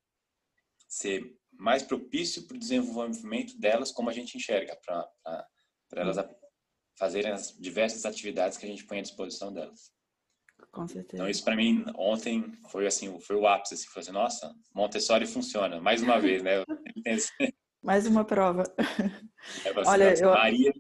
ser 0.89 1.37
mais 1.53 1.83
propício 1.83 2.47
para 2.47 2.57
o 2.57 2.61
desenvolvimento 2.61 3.59
delas, 3.59 3.91
como 3.91 4.09
a 4.09 4.13
gente 4.13 4.37
enxerga, 4.37 4.79
para 4.85 5.51
elas 5.97 6.17
hum. 6.17 6.35
fazerem 6.97 7.33
as 7.33 7.57
diversas 7.59 8.05
atividades 8.05 8.57
que 8.57 8.67
a 8.67 8.69
gente 8.69 8.85
põe 8.85 9.01
à 9.01 9.03
disposição 9.03 9.53
delas. 9.53 9.93
Com 10.71 10.87
certeza. 10.87 11.17
Então 11.17 11.29
isso 11.29 11.43
para 11.43 11.57
mim 11.57 11.85
ontem 11.97 12.53
foi 12.69 12.87
assim, 12.87 13.19
foi 13.19 13.35
o 13.35 13.47
ápice, 13.49 13.75
assim, 13.75 13.89
foi 13.89 14.03
assim, 14.03 14.13
nossa, 14.13 14.55
Montessori 14.73 15.27
funciona, 15.27 15.81
mais 15.81 16.03
uma 16.03 16.21
vez, 16.21 16.43
né? 16.43 16.65
Mais 17.83 18.07
uma 18.07 18.25
prova. 18.25 18.65
É 19.65 19.73
você, 19.73 19.89
Olha, 19.89 20.15
eu... 20.21 20.31
Maria, 20.31 20.73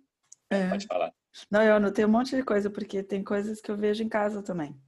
é. 0.50 0.69
pode 0.69 0.87
falar. 0.87 1.12
Não, 1.50 1.62
eu 1.62 1.75
anotei 1.75 2.04
um 2.04 2.09
monte 2.09 2.37
de 2.37 2.42
coisa, 2.42 2.69
porque 2.69 3.02
tem 3.02 3.23
coisas 3.25 3.61
que 3.61 3.71
eu 3.71 3.76
vejo 3.76 4.02
em 4.02 4.09
casa 4.09 4.42
também. 4.42 4.78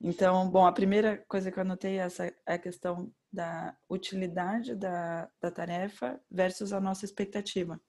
Então, 0.00 0.48
bom, 0.50 0.66
a 0.66 0.72
primeira 0.72 1.18
coisa 1.28 1.50
que 1.50 1.58
eu 1.58 1.62
anotei 1.62 1.98
é 1.98 2.02
essa 2.02 2.26
é 2.46 2.54
a 2.54 2.58
questão 2.58 3.12
da 3.32 3.76
utilidade 3.88 4.74
da, 4.74 5.28
da 5.40 5.50
tarefa 5.50 6.20
versus 6.30 6.72
a 6.72 6.80
nossa 6.80 7.04
expectativa. 7.04 7.80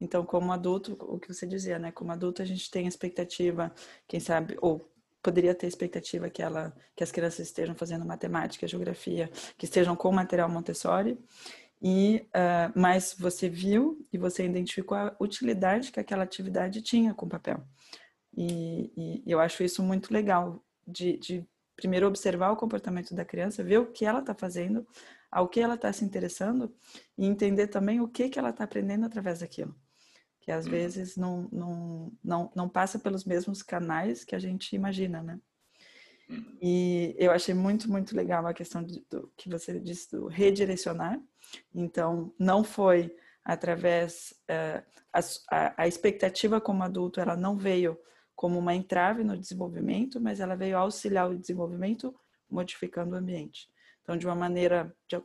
Então, 0.00 0.24
como 0.24 0.52
adulto, 0.52 0.96
o 1.00 1.18
que 1.18 1.32
você 1.32 1.46
dizia, 1.46 1.78
né? 1.78 1.92
Como 1.92 2.10
adulto, 2.10 2.42
a 2.42 2.44
gente 2.44 2.68
tem 2.70 2.86
expectativa, 2.86 3.72
quem 4.08 4.18
sabe, 4.18 4.56
ou 4.60 4.92
poderia 5.22 5.54
ter 5.54 5.68
expectativa 5.68 6.28
que 6.28 6.42
ela, 6.42 6.74
que 6.96 7.04
as 7.04 7.12
crianças 7.12 7.46
estejam 7.46 7.76
fazendo 7.76 8.04
matemática, 8.04 8.66
geografia, 8.66 9.30
que 9.56 9.64
estejam 9.64 9.94
com 9.94 10.10
material 10.10 10.48
Montessori. 10.48 11.16
E 11.82 12.28
uh, 12.28 12.72
mas 12.78 13.14
você 13.18 13.48
viu 13.48 14.06
e 14.12 14.18
você 14.18 14.44
identificou 14.44 14.96
a 14.96 15.16
utilidade 15.20 15.90
que 15.90 15.98
aquela 15.98 16.22
atividade 16.22 16.80
tinha 16.80 17.12
com 17.12 17.26
o 17.26 17.28
papel. 17.28 17.60
E, 18.36 18.92
e 19.26 19.30
eu 19.30 19.40
acho 19.40 19.64
isso 19.64 19.82
muito 19.82 20.12
legal 20.12 20.64
de, 20.86 21.18
de 21.18 21.44
primeiro 21.74 22.06
observar 22.06 22.52
o 22.52 22.56
comportamento 22.56 23.14
da 23.14 23.24
criança, 23.24 23.64
ver 23.64 23.78
o 23.78 23.86
que 23.86 24.04
ela 24.04 24.20
está 24.20 24.34
fazendo, 24.34 24.86
ao 25.30 25.48
que 25.48 25.60
ela 25.60 25.74
está 25.74 25.92
se 25.92 26.04
interessando 26.04 26.72
e 27.18 27.26
entender 27.26 27.66
também 27.66 28.00
o 28.00 28.08
que 28.08 28.28
que 28.28 28.38
ela 28.38 28.50
está 28.50 28.64
aprendendo 28.64 29.04
através 29.04 29.40
daquilo 29.40 29.74
que 30.42 30.50
às 30.50 30.66
uhum. 30.66 30.72
vezes 30.72 31.16
não, 31.16 31.48
não, 31.50 32.12
não, 32.22 32.52
não 32.54 32.68
passa 32.68 32.98
pelos 32.98 33.24
mesmos 33.24 33.62
canais 33.62 34.24
que 34.24 34.34
a 34.34 34.38
gente 34.38 34.74
imagina, 34.74 35.22
né? 35.22 35.40
E 36.60 37.14
eu 37.18 37.30
achei 37.32 37.54
muito, 37.54 37.90
muito 37.90 38.16
legal 38.16 38.46
a 38.46 38.54
questão 38.54 38.82
de, 38.82 39.04
do, 39.10 39.30
que 39.36 39.48
você 39.48 39.78
disse 39.78 40.10
do 40.10 40.26
redirecionar. 40.26 41.20
Então, 41.74 42.32
não 42.38 42.62
foi 42.62 43.14
através 43.44 44.32
uh, 44.48 44.82
a, 45.50 45.82
a, 45.82 45.88
expectativa 45.88 46.60
como 46.60 46.82
adulto, 46.82 47.20
ela 47.20 47.36
não 47.36 47.56
veio 47.56 47.98
como 48.34 48.58
uma 48.58 48.74
entrave 48.74 49.24
no 49.24 49.36
desenvolvimento, 49.36 50.20
mas 50.20 50.40
ela 50.40 50.54
veio 50.54 50.78
auxiliar 50.78 51.28
o 51.30 51.38
desenvolvimento 51.38 52.14
modificando 52.48 53.14
o 53.14 53.18
ambiente. 53.18 53.68
Então, 54.02 54.16
de 54.16 54.26
uma 54.26 54.34
maneira 54.34 54.94
de, 55.08 55.20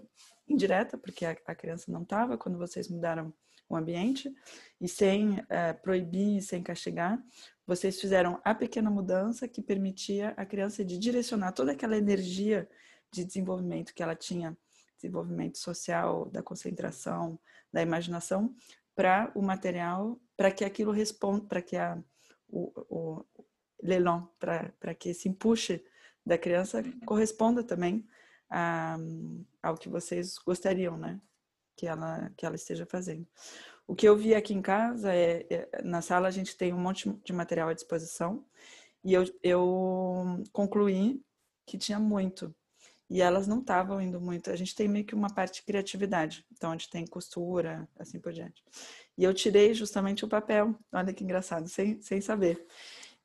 indireta, 0.48 0.98
porque 0.98 1.26
a, 1.26 1.36
a 1.46 1.56
criança 1.56 1.92
não 1.92 2.04
estava 2.04 2.38
quando 2.38 2.58
vocês 2.58 2.88
mudaram 2.88 3.34
o 3.70 3.76
ambiente 3.76 4.34
e 4.80 4.88
sem 4.88 5.44
é, 5.50 5.74
proibir, 5.74 6.42
sem 6.42 6.64
castigar, 6.64 7.22
vocês 7.68 8.00
fizeram 8.00 8.40
a 8.46 8.56
pequena 8.56 8.90
mudança 8.90 9.48
que 9.48 9.62
permitia 9.62 10.30
a 10.38 10.46
criança 10.46 10.86
de 10.86 10.98
direcionar 10.98 11.52
toda 11.52 11.74
aquela 11.74 11.98
energia 11.98 12.68
de 13.12 13.26
desenvolvimento 13.26 13.94
que 13.94 14.02
ela 14.02 14.16
tinha, 14.16 14.58
desenvolvimento 14.96 15.58
social, 15.58 16.30
da 16.30 16.42
concentração, 16.42 17.38
da 17.72 17.82
imaginação, 17.82 18.56
para 18.96 19.32
o 19.36 19.42
material, 19.42 20.20
para 20.36 20.50
que 20.50 20.64
aquilo 20.64 20.92
responda, 20.92 21.46
para 21.46 21.62
que 21.62 21.76
a, 21.76 22.02
o, 22.48 22.72
o 22.90 23.26
leilão, 23.84 24.32
para 24.40 24.96
que 24.96 25.10
esse 25.10 25.28
empuxe 25.28 25.84
da 26.26 26.38
criança 26.38 26.82
corresponda 27.06 27.64
também 27.64 28.08
a, 28.50 28.98
ao 29.62 29.78
que 29.78 29.90
vocês 29.90 30.38
gostariam, 30.38 30.98
né? 30.98 31.20
que 31.78 31.86
ela, 31.86 32.32
que 32.36 32.46
ela 32.46 32.56
esteja 32.56 32.86
fazendo. 32.86 33.26
O 33.88 33.96
que 33.96 34.08
eu 34.08 34.18
vi 34.18 34.36
aqui 34.36 34.54
em 34.54 34.62
casa 34.62 35.14
é, 35.14 35.46
é, 35.50 35.82
na 35.82 36.02
sala 36.02 36.28
a 36.28 36.32
gente 36.32 36.58
tem 36.58 36.74
um 36.74 36.80
monte 36.80 37.10
de 37.24 37.32
material 37.32 37.70
à 37.70 37.74
disposição 37.74 38.46
e 39.04 39.14
eu, 39.14 39.24
eu 39.42 40.44
concluí 40.52 41.22
que 41.66 41.78
tinha 41.78 41.98
muito 41.98 42.54
e 43.10 43.22
elas 43.22 43.48
não 43.48 43.60
estavam 43.60 44.02
indo 44.02 44.20
muito. 44.20 44.52
A 44.52 44.56
gente 44.56 44.76
tem 44.76 44.88
meio 44.88 45.06
que 45.06 45.16
uma 45.16 45.30
parte 45.30 45.56
de 45.56 45.64
criatividade, 45.64 46.46
então 46.52 46.72
onde 46.72 46.90
tem 46.90 47.08
costura, 47.08 47.88
assim 47.98 48.20
por 48.20 48.34
diante. 48.34 48.62
E 49.18 49.24
eu 49.24 49.34
tirei 49.34 49.74
justamente 49.74 50.26
o 50.26 50.28
papel, 50.28 50.76
olha 50.92 51.14
que 51.14 51.24
engraçado, 51.24 51.70
sem, 51.70 52.02
sem 52.02 52.20
saber. 52.20 52.66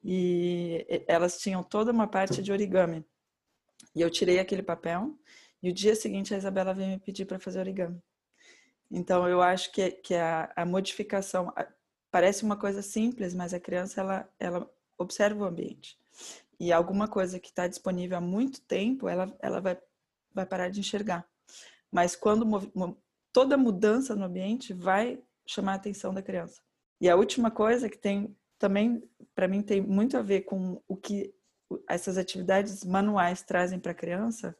E 0.04 0.86
elas 1.08 1.38
tinham 1.38 1.62
toda 1.62 1.90
uma 1.90 2.06
parte 2.06 2.40
de 2.42 2.52
origami. 2.52 3.04
E 3.94 4.00
eu 4.00 4.10
tirei 4.10 4.38
aquele 4.38 4.62
papel 4.62 5.18
e 5.62 5.70
o 5.70 5.72
dia 5.72 5.94
seguinte 5.94 6.34
a 6.34 6.38
Isabela 6.38 6.72
veio 6.72 6.90
me 6.90 6.98
pedir 6.98 7.24
para 7.24 7.38
fazer 7.38 7.58
origami. 7.58 8.00
Então, 8.92 9.26
eu 9.26 9.40
acho 9.40 9.72
que, 9.72 9.90
que 9.90 10.14
a, 10.14 10.52
a 10.54 10.66
modificação 10.66 11.52
parece 12.10 12.44
uma 12.44 12.56
coisa 12.56 12.82
simples, 12.82 13.32
mas 13.32 13.54
a 13.54 13.58
criança 13.58 14.02
ela, 14.02 14.28
ela 14.38 14.70
observa 14.98 15.42
o 15.42 15.46
ambiente. 15.46 15.98
E 16.60 16.70
alguma 16.70 17.08
coisa 17.08 17.40
que 17.40 17.48
está 17.48 17.66
disponível 17.66 18.18
há 18.18 18.20
muito 18.20 18.60
tempo, 18.60 19.08
ela, 19.08 19.34
ela 19.40 19.60
vai, 19.60 19.80
vai 20.32 20.44
parar 20.44 20.68
de 20.68 20.78
enxergar. 20.78 21.26
Mas 21.90 22.14
quando 22.14 22.46
toda 23.32 23.56
mudança 23.56 24.14
no 24.14 24.26
ambiente 24.26 24.74
vai 24.74 25.18
chamar 25.46 25.72
a 25.72 25.76
atenção 25.76 26.12
da 26.12 26.22
criança. 26.22 26.60
E 27.00 27.08
a 27.08 27.16
última 27.16 27.50
coisa 27.50 27.88
que 27.88 27.98
tem 27.98 28.36
também, 28.58 29.02
para 29.34 29.48
mim, 29.48 29.62
tem 29.62 29.80
muito 29.80 30.16
a 30.16 30.22
ver 30.22 30.42
com 30.42 30.80
o 30.86 30.96
que 30.96 31.34
essas 31.88 32.18
atividades 32.18 32.84
manuais 32.84 33.42
trazem 33.42 33.80
para 33.80 33.92
a 33.92 33.94
criança, 33.94 34.56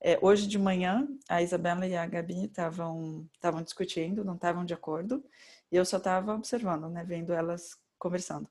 é, 0.00 0.18
hoje 0.22 0.46
de 0.46 0.58
manhã, 0.58 1.06
a 1.28 1.42
Isabela 1.42 1.86
e 1.86 1.96
a 1.96 2.06
Gabi 2.06 2.44
estavam 2.46 3.62
discutindo, 3.62 4.24
não 4.24 4.34
estavam 4.34 4.64
de 4.64 4.74
acordo, 4.74 5.24
e 5.70 5.76
eu 5.76 5.84
só 5.84 5.98
estava 5.98 6.34
observando, 6.34 6.88
né, 6.88 7.04
vendo 7.04 7.32
elas 7.32 7.78
conversando. 7.98 8.48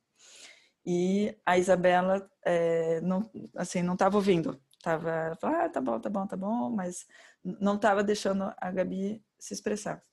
E 0.85 1.35
a 1.45 1.57
Isabela 1.57 2.29
é, 2.43 3.01
não, 3.01 3.29
assim, 3.55 3.81
não 3.81 3.93
estava 3.93 4.15
ouvindo, 4.17 4.59
estava, 4.77 5.37
ah, 5.41 5.69
tá 5.69 5.81
bom, 5.81 5.99
tá 5.99 6.09
bom, 6.09 6.27
tá 6.27 6.37
bom, 6.37 6.69
mas 6.69 7.05
não 7.43 7.75
estava 7.75 8.03
deixando 8.03 8.53
a 8.57 8.71
Gabi 8.71 9.23
se 9.37 9.53
expressar. 9.53 10.03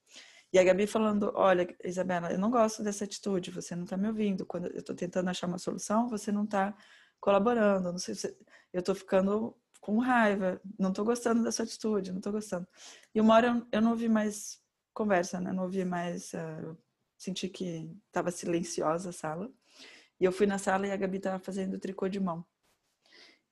E 0.52 0.58
a 0.58 0.64
Gabi 0.64 0.86
falando, 0.86 1.32
olha, 1.34 1.68
Isabela, 1.84 2.32
eu 2.32 2.38
não 2.38 2.50
gosto 2.50 2.82
dessa 2.82 3.04
atitude, 3.04 3.50
você 3.50 3.74
não 3.76 3.84
está 3.84 3.96
me 3.96 4.08
ouvindo. 4.08 4.46
Quando 4.46 4.68
eu 4.68 4.78
estou 4.78 4.94
tentando 4.94 5.28
achar 5.28 5.46
uma 5.46 5.58
solução, 5.58 6.08
você 6.08 6.32
não 6.32 6.44
está 6.44 6.74
colaborando. 7.20 7.92
Não 7.92 7.98
sei 7.98 8.14
se 8.14 8.34
eu 8.72 8.80
estou 8.80 8.94
ficando 8.94 9.54
com 9.86 9.98
raiva, 9.98 10.60
não 10.76 10.92
tô 10.92 11.04
gostando 11.04 11.44
dessa 11.44 11.62
atitude, 11.62 12.10
não 12.10 12.20
tô 12.20 12.32
gostando. 12.32 12.66
E 13.14 13.20
uma 13.20 13.34
hora 13.34 13.46
eu, 13.46 13.66
eu 13.70 13.80
não 13.80 13.92
ouvi 13.92 14.08
mais 14.08 14.60
conversa, 14.92 15.40
né? 15.40 15.52
Não 15.52 15.62
ouvi 15.62 15.84
mais. 15.84 16.32
Uh, 16.32 16.76
senti 17.16 17.48
que 17.48 17.88
tava 18.10 18.32
silenciosa 18.32 19.10
a 19.10 19.12
sala. 19.12 19.48
E 20.18 20.24
eu 20.24 20.32
fui 20.32 20.44
na 20.44 20.58
sala 20.58 20.88
e 20.88 20.90
a 20.90 20.96
Gabi 20.96 21.20
tava 21.20 21.38
fazendo 21.38 21.78
tricô 21.78 22.08
de 22.08 22.18
mão. 22.18 22.44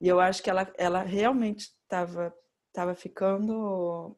E 0.00 0.09
eu 0.09 0.19
acho 0.19 0.43
que 0.43 0.50
ela, 0.50 0.73
ela 0.76 1.03
realmente 1.05 1.73
tava, 1.87 2.35
tava 2.73 2.97
ficando 2.97 4.17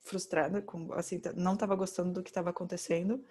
frustrada, 0.00 0.60
com, 0.60 0.92
assim, 0.94 1.22
não 1.36 1.54
estava 1.54 1.76
gostando 1.76 2.12
do 2.12 2.24
que 2.24 2.30
estava 2.30 2.50
acontecendo, 2.50 3.24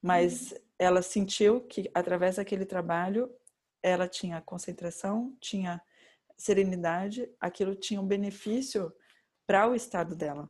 mas 0.00 0.52
uhum. 0.52 0.58
ela 0.78 1.02
sentiu 1.02 1.60
que 1.62 1.90
através 1.92 2.36
daquele 2.36 2.64
trabalho 2.64 3.28
ela 3.82 4.06
tinha 4.06 4.40
concentração, 4.40 5.36
tinha 5.40 5.82
serenidade, 6.36 7.28
aquilo 7.40 7.74
tinha 7.74 8.00
um 8.00 8.06
benefício 8.06 8.92
para 9.46 9.68
o 9.68 9.74
estado 9.74 10.14
dela. 10.14 10.48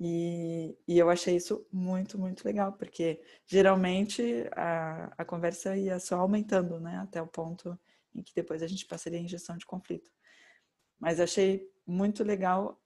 E, 0.00 0.78
e, 0.86 0.96
eu 0.96 1.10
achei 1.10 1.34
isso 1.34 1.66
muito, 1.72 2.16
muito 2.18 2.44
legal, 2.44 2.72
porque 2.72 3.20
geralmente 3.46 4.48
a, 4.54 5.12
a 5.18 5.24
conversa 5.24 5.76
ia 5.76 5.98
só 5.98 6.20
aumentando, 6.20 6.78
né? 6.78 6.98
Até 6.98 7.20
o 7.20 7.26
ponto 7.26 7.76
em 8.14 8.22
que 8.22 8.32
depois 8.34 8.62
a 8.62 8.68
gente 8.68 8.86
passaria 8.86 9.18
em 9.18 9.26
gestão 9.26 9.56
de 9.56 9.66
conflito. 9.66 10.10
Mas 11.00 11.18
achei 11.18 11.68
muito 11.84 12.22
legal 12.22 12.80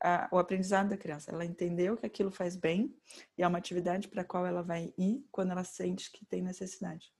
a, 0.00 0.28
o 0.32 0.38
aprendizado 0.38 0.88
da 0.88 0.96
criança. 0.96 1.30
Ela 1.30 1.44
entendeu 1.44 1.96
que 1.96 2.06
aquilo 2.06 2.30
faz 2.30 2.56
bem 2.56 2.96
e 3.36 3.42
é 3.42 3.48
uma 3.48 3.58
atividade 3.58 4.08
para 4.08 4.22
a 4.22 4.24
qual 4.24 4.46
ela 4.46 4.62
vai 4.62 4.92
ir 4.96 5.26
quando 5.30 5.50
ela 5.52 5.64
sente 5.64 6.10
que 6.10 6.24
tem 6.24 6.42
necessidade. 6.42 7.12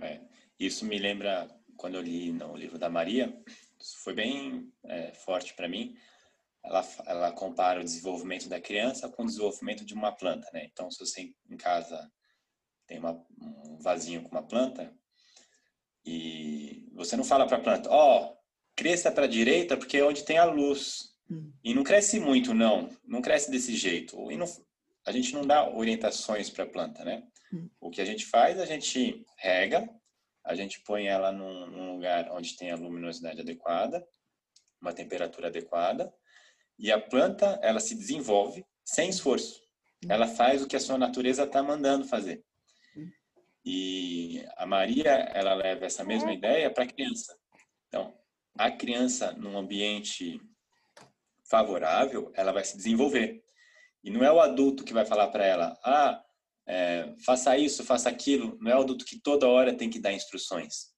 É, 0.00 0.22
isso 0.58 0.86
me 0.86 0.98
lembra 0.98 1.48
quando 1.76 1.94
eu 1.94 2.02
li 2.02 2.32
no 2.32 2.56
livro 2.56 2.78
da 2.78 2.88
Maria, 2.88 3.36
foi 4.02 4.14
bem 4.14 4.72
é, 4.84 5.12
forte 5.12 5.54
para 5.54 5.68
mim. 5.68 5.96
Ela, 6.62 6.88
ela 7.06 7.32
compara 7.32 7.80
o 7.80 7.84
desenvolvimento 7.84 8.48
da 8.48 8.60
criança 8.60 9.08
com 9.08 9.22
o 9.22 9.26
desenvolvimento 9.26 9.84
de 9.84 9.92
uma 9.92 10.12
planta, 10.12 10.48
né? 10.52 10.64
Então, 10.64 10.90
se 10.90 10.98
você 10.98 11.34
em 11.50 11.56
casa 11.56 12.10
tem 12.86 12.98
uma, 12.98 13.12
um 13.40 13.78
vasinho 13.78 14.22
com 14.22 14.30
uma 14.30 14.42
planta 14.42 14.92
e 16.04 16.88
você 16.94 17.16
não 17.16 17.24
fala 17.24 17.46
para 17.46 17.58
a 17.58 17.60
planta, 17.60 17.90
ó, 17.90 18.32
oh, 18.32 18.36
cresça 18.74 19.10
para 19.10 19.24
a 19.24 19.28
direita 19.28 19.76
porque 19.76 19.98
é 19.98 20.04
onde 20.04 20.24
tem 20.24 20.38
a 20.38 20.44
luz. 20.44 21.14
Hum. 21.30 21.52
E 21.62 21.74
não 21.74 21.82
cresce 21.82 22.20
muito, 22.20 22.54
não. 22.54 22.88
Não 23.06 23.22
cresce 23.22 23.50
desse 23.50 23.74
jeito. 23.74 24.30
E 24.30 24.36
não, 24.36 24.46
a 25.06 25.12
gente 25.12 25.32
não 25.32 25.46
dá 25.46 25.68
orientações 25.68 26.50
para 26.50 26.64
a 26.64 26.68
planta, 26.68 27.04
né? 27.04 27.22
Hum. 27.52 27.68
O 27.80 27.90
que 27.90 28.00
a 28.00 28.04
gente 28.04 28.26
faz, 28.26 28.58
a 28.58 28.66
gente 28.66 29.24
rega, 29.36 29.88
a 30.44 30.54
gente 30.54 30.80
põe 30.82 31.06
ela 31.06 31.32
num, 31.32 31.66
num 31.66 31.92
lugar 31.94 32.30
onde 32.30 32.56
tem 32.56 32.70
a 32.70 32.76
luminosidade 32.76 33.40
adequada, 33.40 34.06
uma 34.80 34.92
temperatura 34.92 35.48
adequada, 35.48 36.12
e 36.78 36.92
a 36.92 37.00
planta 37.00 37.58
ela 37.62 37.80
se 37.80 37.94
desenvolve 37.94 38.64
sem 38.84 39.08
esforço. 39.08 39.62
Ela 40.08 40.26
faz 40.26 40.62
o 40.62 40.66
que 40.66 40.76
a 40.76 40.80
sua 40.80 40.98
natureza 40.98 41.44
está 41.44 41.62
mandando 41.62 42.04
fazer. 42.04 42.44
E 43.64 44.44
a 44.56 44.66
Maria 44.66 45.10
ela 45.10 45.54
leva 45.54 45.86
essa 45.86 46.04
mesma 46.04 46.32
ideia 46.32 46.70
para 46.70 46.84
a 46.84 46.86
criança. 46.86 47.34
Então, 47.88 48.14
a 48.58 48.70
criança 48.70 49.32
num 49.32 49.56
ambiente 49.56 50.38
favorável, 51.48 52.30
ela 52.34 52.52
vai 52.52 52.64
se 52.64 52.76
desenvolver. 52.76 53.42
E 54.02 54.10
não 54.10 54.22
é 54.22 54.30
o 54.30 54.40
adulto 54.40 54.84
que 54.84 54.92
vai 54.92 55.06
falar 55.06 55.28
para 55.28 55.46
ela, 55.46 55.78
ah, 55.82 56.22
é, 56.66 57.14
faça 57.24 57.56
isso, 57.56 57.84
faça 57.84 58.08
aquilo. 58.08 58.58
Não 58.60 58.70
é 58.70 58.76
o 58.76 58.80
adulto 58.80 59.04
que 59.04 59.20
toda 59.20 59.48
hora 59.48 59.76
tem 59.76 59.90
que 59.90 59.98
dar 59.98 60.12
instruções. 60.12 60.92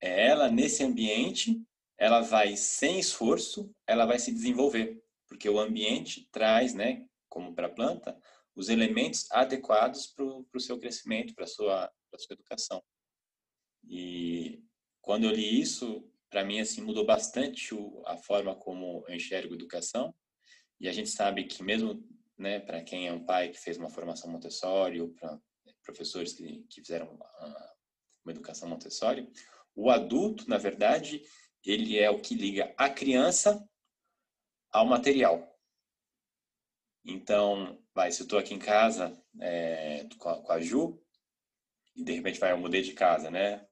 É 0.00 0.26
ela, 0.26 0.50
nesse 0.50 0.82
ambiente, 0.82 1.62
ela 1.98 2.20
vai, 2.20 2.56
sem 2.56 2.98
esforço, 2.98 3.72
ela 3.86 4.04
vai 4.04 4.18
se 4.18 4.32
desenvolver. 4.32 5.00
Porque 5.28 5.48
o 5.48 5.60
ambiente 5.60 6.28
traz, 6.32 6.74
né, 6.74 7.06
como 7.28 7.54
para 7.54 7.66
a 7.66 7.72
planta, 7.72 8.18
os 8.54 8.68
elementos 8.68 9.30
adequados 9.30 10.06
para 10.06 10.24
o 10.24 10.60
seu 10.60 10.78
crescimento, 10.78 11.34
para 11.34 11.44
a 11.44 11.48
sua, 11.48 11.90
sua 12.18 12.34
educação. 12.34 12.82
E 13.88 14.62
quando 15.00 15.24
eu 15.24 15.30
li 15.30 15.60
isso, 15.60 16.08
para 16.30 16.44
mim 16.44 16.60
assim 16.60 16.80
mudou 16.80 17.04
bastante 17.04 17.74
a 18.06 18.16
forma 18.16 18.54
como 18.54 19.04
eu 19.08 19.14
enxergo 19.14 19.54
educação. 19.54 20.14
E 20.80 20.88
a 20.88 20.92
gente 20.92 21.10
sabe 21.10 21.44
que 21.44 21.62
mesmo, 21.62 22.02
né, 22.42 22.58
para 22.60 22.82
quem 22.82 23.08
é 23.08 23.12
um 23.12 23.24
pai 23.24 23.50
que 23.50 23.58
fez 23.58 23.78
uma 23.78 23.88
formação 23.88 24.30
Montessori 24.30 25.00
ou 25.00 25.08
para 25.14 25.40
professores 25.84 26.32
que, 26.32 26.64
que 26.68 26.80
fizeram 26.80 27.08
uma, 27.08 27.74
uma 28.24 28.32
educação 28.32 28.68
Montessori, 28.68 29.30
o 29.74 29.90
adulto, 29.90 30.48
na 30.48 30.58
verdade, 30.58 31.22
ele 31.64 31.98
é 31.98 32.10
o 32.10 32.20
que 32.20 32.34
liga 32.34 32.74
a 32.76 32.90
criança 32.90 33.66
ao 34.70 34.84
material. 34.84 35.48
Então, 37.04 37.82
vai, 37.94 38.10
se 38.10 38.22
eu 38.22 38.24
estou 38.24 38.38
aqui 38.38 38.54
em 38.54 38.58
casa 38.58 39.16
é, 39.40 40.06
com, 40.18 40.28
a, 40.28 40.42
com, 40.42 40.52
a, 40.52 40.60
Ju, 40.60 41.00
e 41.96 42.04
de 42.04 42.12
repente 42.12 42.38
vai, 42.38 42.52
eu 42.52 42.58
mudei 42.58 42.82
de 42.82 42.92
casa, 42.92 43.30
né? 43.30 43.66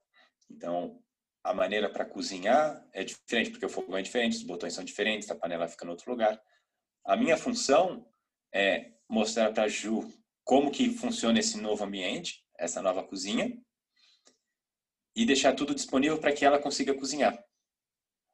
Então, 0.49 1.01
a 1.43 1.53
maneira 1.53 1.89
para 1.89 2.05
cozinhar 2.05 2.85
é 2.93 3.03
diferente, 3.03 3.51
porque 3.51 3.65
o 3.65 3.69
fogão 3.69 3.97
é 3.97 4.01
diferente, 4.01 4.37
os 4.37 4.43
botões 4.43 4.73
são 4.73 4.83
diferentes, 4.83 5.29
a 5.29 5.35
panela 5.35 5.67
fica 5.67 5.85
em 5.85 5.89
outro 5.89 6.11
lugar. 6.11 6.41
A 7.05 7.15
minha 7.15 7.37
função 7.37 8.05
é 8.53 8.91
mostrar 9.07 9.51
para 9.51 9.63
a 9.63 9.67
Ju 9.67 10.11
como 10.43 10.71
que 10.71 10.89
funciona 10.89 11.39
esse 11.39 11.57
novo 11.57 11.83
ambiente, 11.83 12.43
essa 12.57 12.81
nova 12.81 13.03
cozinha, 13.03 13.57
e 15.15 15.25
deixar 15.25 15.53
tudo 15.53 15.75
disponível 15.75 16.17
para 16.17 16.33
que 16.33 16.45
ela 16.45 16.59
consiga 16.59 16.93
cozinhar. 16.93 17.43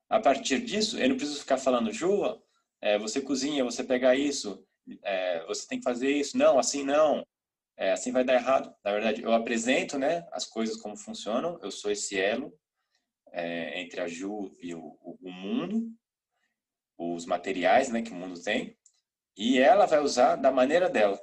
A 0.09 0.19
partir 0.19 0.61
disso, 0.61 0.97
eu 0.97 1.09
não 1.09 1.17
preciso 1.17 1.39
ficar 1.39 1.57
falando, 1.57 1.91
Ju, 1.91 2.41
é, 2.81 2.97
você 2.97 3.21
cozinha, 3.21 3.63
você 3.63 3.83
pega 3.83 4.15
isso, 4.15 4.65
é, 5.03 5.45
você 5.45 5.67
tem 5.67 5.79
que 5.79 5.83
fazer 5.83 6.11
isso. 6.11 6.37
Não, 6.37 6.57
assim 6.57 6.83
não. 6.83 7.25
É, 7.75 7.91
assim 7.91 8.11
vai 8.11 8.23
dar 8.23 8.33
errado. 8.33 8.73
Na 8.83 8.91
verdade, 8.91 9.21
eu 9.21 9.31
apresento 9.33 9.99
né, 9.99 10.27
as 10.31 10.45
coisas 10.45 10.77
como 10.77 10.97
funcionam, 10.97 11.59
eu 11.61 11.69
sou 11.69 11.91
esse 11.91 12.19
elo 12.19 12.57
é, 13.31 13.79
entre 13.81 14.01
a 14.01 14.07
Ju 14.07 14.51
e 14.59 14.73
o, 14.73 14.97
o, 15.01 15.31
mundo, 15.31 15.91
os 16.97 17.25
materiais 17.25 17.89
né, 17.89 18.01
que 18.01 18.11
o 18.11 18.15
mundo 18.15 18.41
tem, 18.41 18.75
e 19.37 19.59
ela 19.59 19.85
vai 19.85 19.99
usar 19.99 20.35
da 20.35 20.51
maneira 20.51 20.89
dela. 20.89 21.21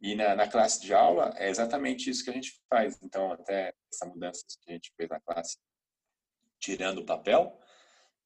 E 0.00 0.14
na, 0.14 0.36
na, 0.36 0.46
classe 0.46 0.80
de 0.80 0.92
aula 0.92 1.32
é 1.36 1.48
exatamente 1.48 2.08
isso 2.08 2.22
que 2.22 2.30
a 2.30 2.32
gente 2.32 2.60
faz. 2.68 2.98
Então, 3.02 3.32
até 3.32 3.72
essa 3.92 4.06
mudança 4.06 4.44
que 4.62 4.70
a 4.70 4.74
gente 4.74 4.92
fez 4.96 5.08
na 5.08 5.18
classe, 5.20 5.56
tirando 6.60 6.98
o 6.98 7.06
papel, 7.06 7.58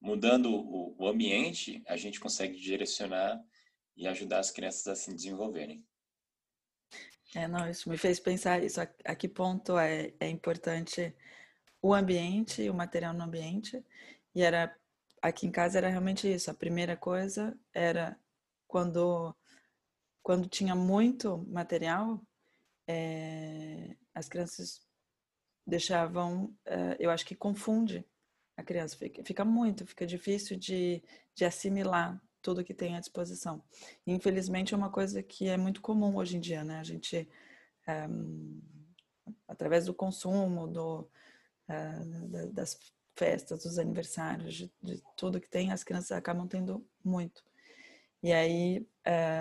mudando 0.01 0.51
o, 0.53 0.97
o 0.99 1.07
ambiente, 1.07 1.83
a 1.87 1.97
gente 1.97 2.21
consegue 2.21 2.59
direcionar 2.59 3.41
e 3.97 4.07
ajudar 4.07 4.41
as 4.41 4.51
crianças 4.51 4.87
a 4.87 4.97
se 4.97 5.15
desenvolverem. 5.15 5.87
É, 7.35 7.49
não, 7.49 7.71
isso 7.71 7.89
me 7.89 7.97
fez 7.97 8.21
pensar 8.21 8.63
isso. 8.63 8.81
A, 8.81 8.89
a 9.05 9.15
que 9.15 9.29
ponto 9.29 9.79
é, 9.79 10.13
é 10.21 10.29
importante 10.29 11.15
o 11.81 11.95
ambiente, 11.95 12.69
o 12.69 12.75
material 12.75 13.15
no 13.15 13.25
ambiente. 13.25 13.83
E 14.35 14.43
era 14.43 14.77
aqui 15.23 15.47
em 15.47 15.51
casa 15.51 15.79
era 15.79 15.89
realmente 15.89 16.31
isso. 16.31 16.51
A 16.51 16.55
primeira 16.55 16.97
coisa 16.97 17.59
era 17.73 18.19
quando 18.73 19.37
quando 20.23 20.49
tinha 20.49 20.75
muito 20.75 21.45
material, 21.49 22.25
é, 22.87 23.97
as 24.15 24.29
crianças 24.29 24.81
deixavam, 25.67 26.57
é, 26.65 26.97
eu 26.99 27.11
acho 27.11 27.27
que 27.27 27.35
confunde 27.35 28.07
a 28.57 28.63
criança, 28.63 28.97
fica, 28.97 29.23
fica 29.25 29.45
muito, 29.45 29.85
fica 29.85 30.07
difícil 30.07 30.57
de, 30.57 31.03
de 31.35 31.45
assimilar 31.45 32.23
tudo 32.41 32.65
que 32.65 32.73
tem 32.73 32.97
à 32.97 33.01
disposição. 33.01 33.63
Infelizmente 34.07 34.73
é 34.73 34.77
uma 34.77 34.91
coisa 34.91 35.23
que 35.23 35.49
é 35.49 35.57
muito 35.57 35.81
comum 35.81 36.17
hoje 36.17 36.37
em 36.37 36.41
dia, 36.41 36.63
né? 36.63 36.79
A 36.79 36.85
gente, 36.85 37.29
eh, 37.87 38.09
através 39.49 39.87
do 39.87 39.95
consumo, 39.95 40.69
do, 40.69 41.09
das 42.53 42.79
festas, 43.17 43.63
dos 43.65 43.79
aniversários, 43.79 44.55
de, 44.55 44.73
de, 44.83 45.03
tudo 45.17 45.41
que 45.41 45.49
tem, 45.49 45.73
as 45.73 45.85
crianças 45.85 46.13
acabam 46.13 46.47
tendo 46.49 46.85
muito. 47.05 47.45
E 48.23 48.33
aí, 48.33 48.87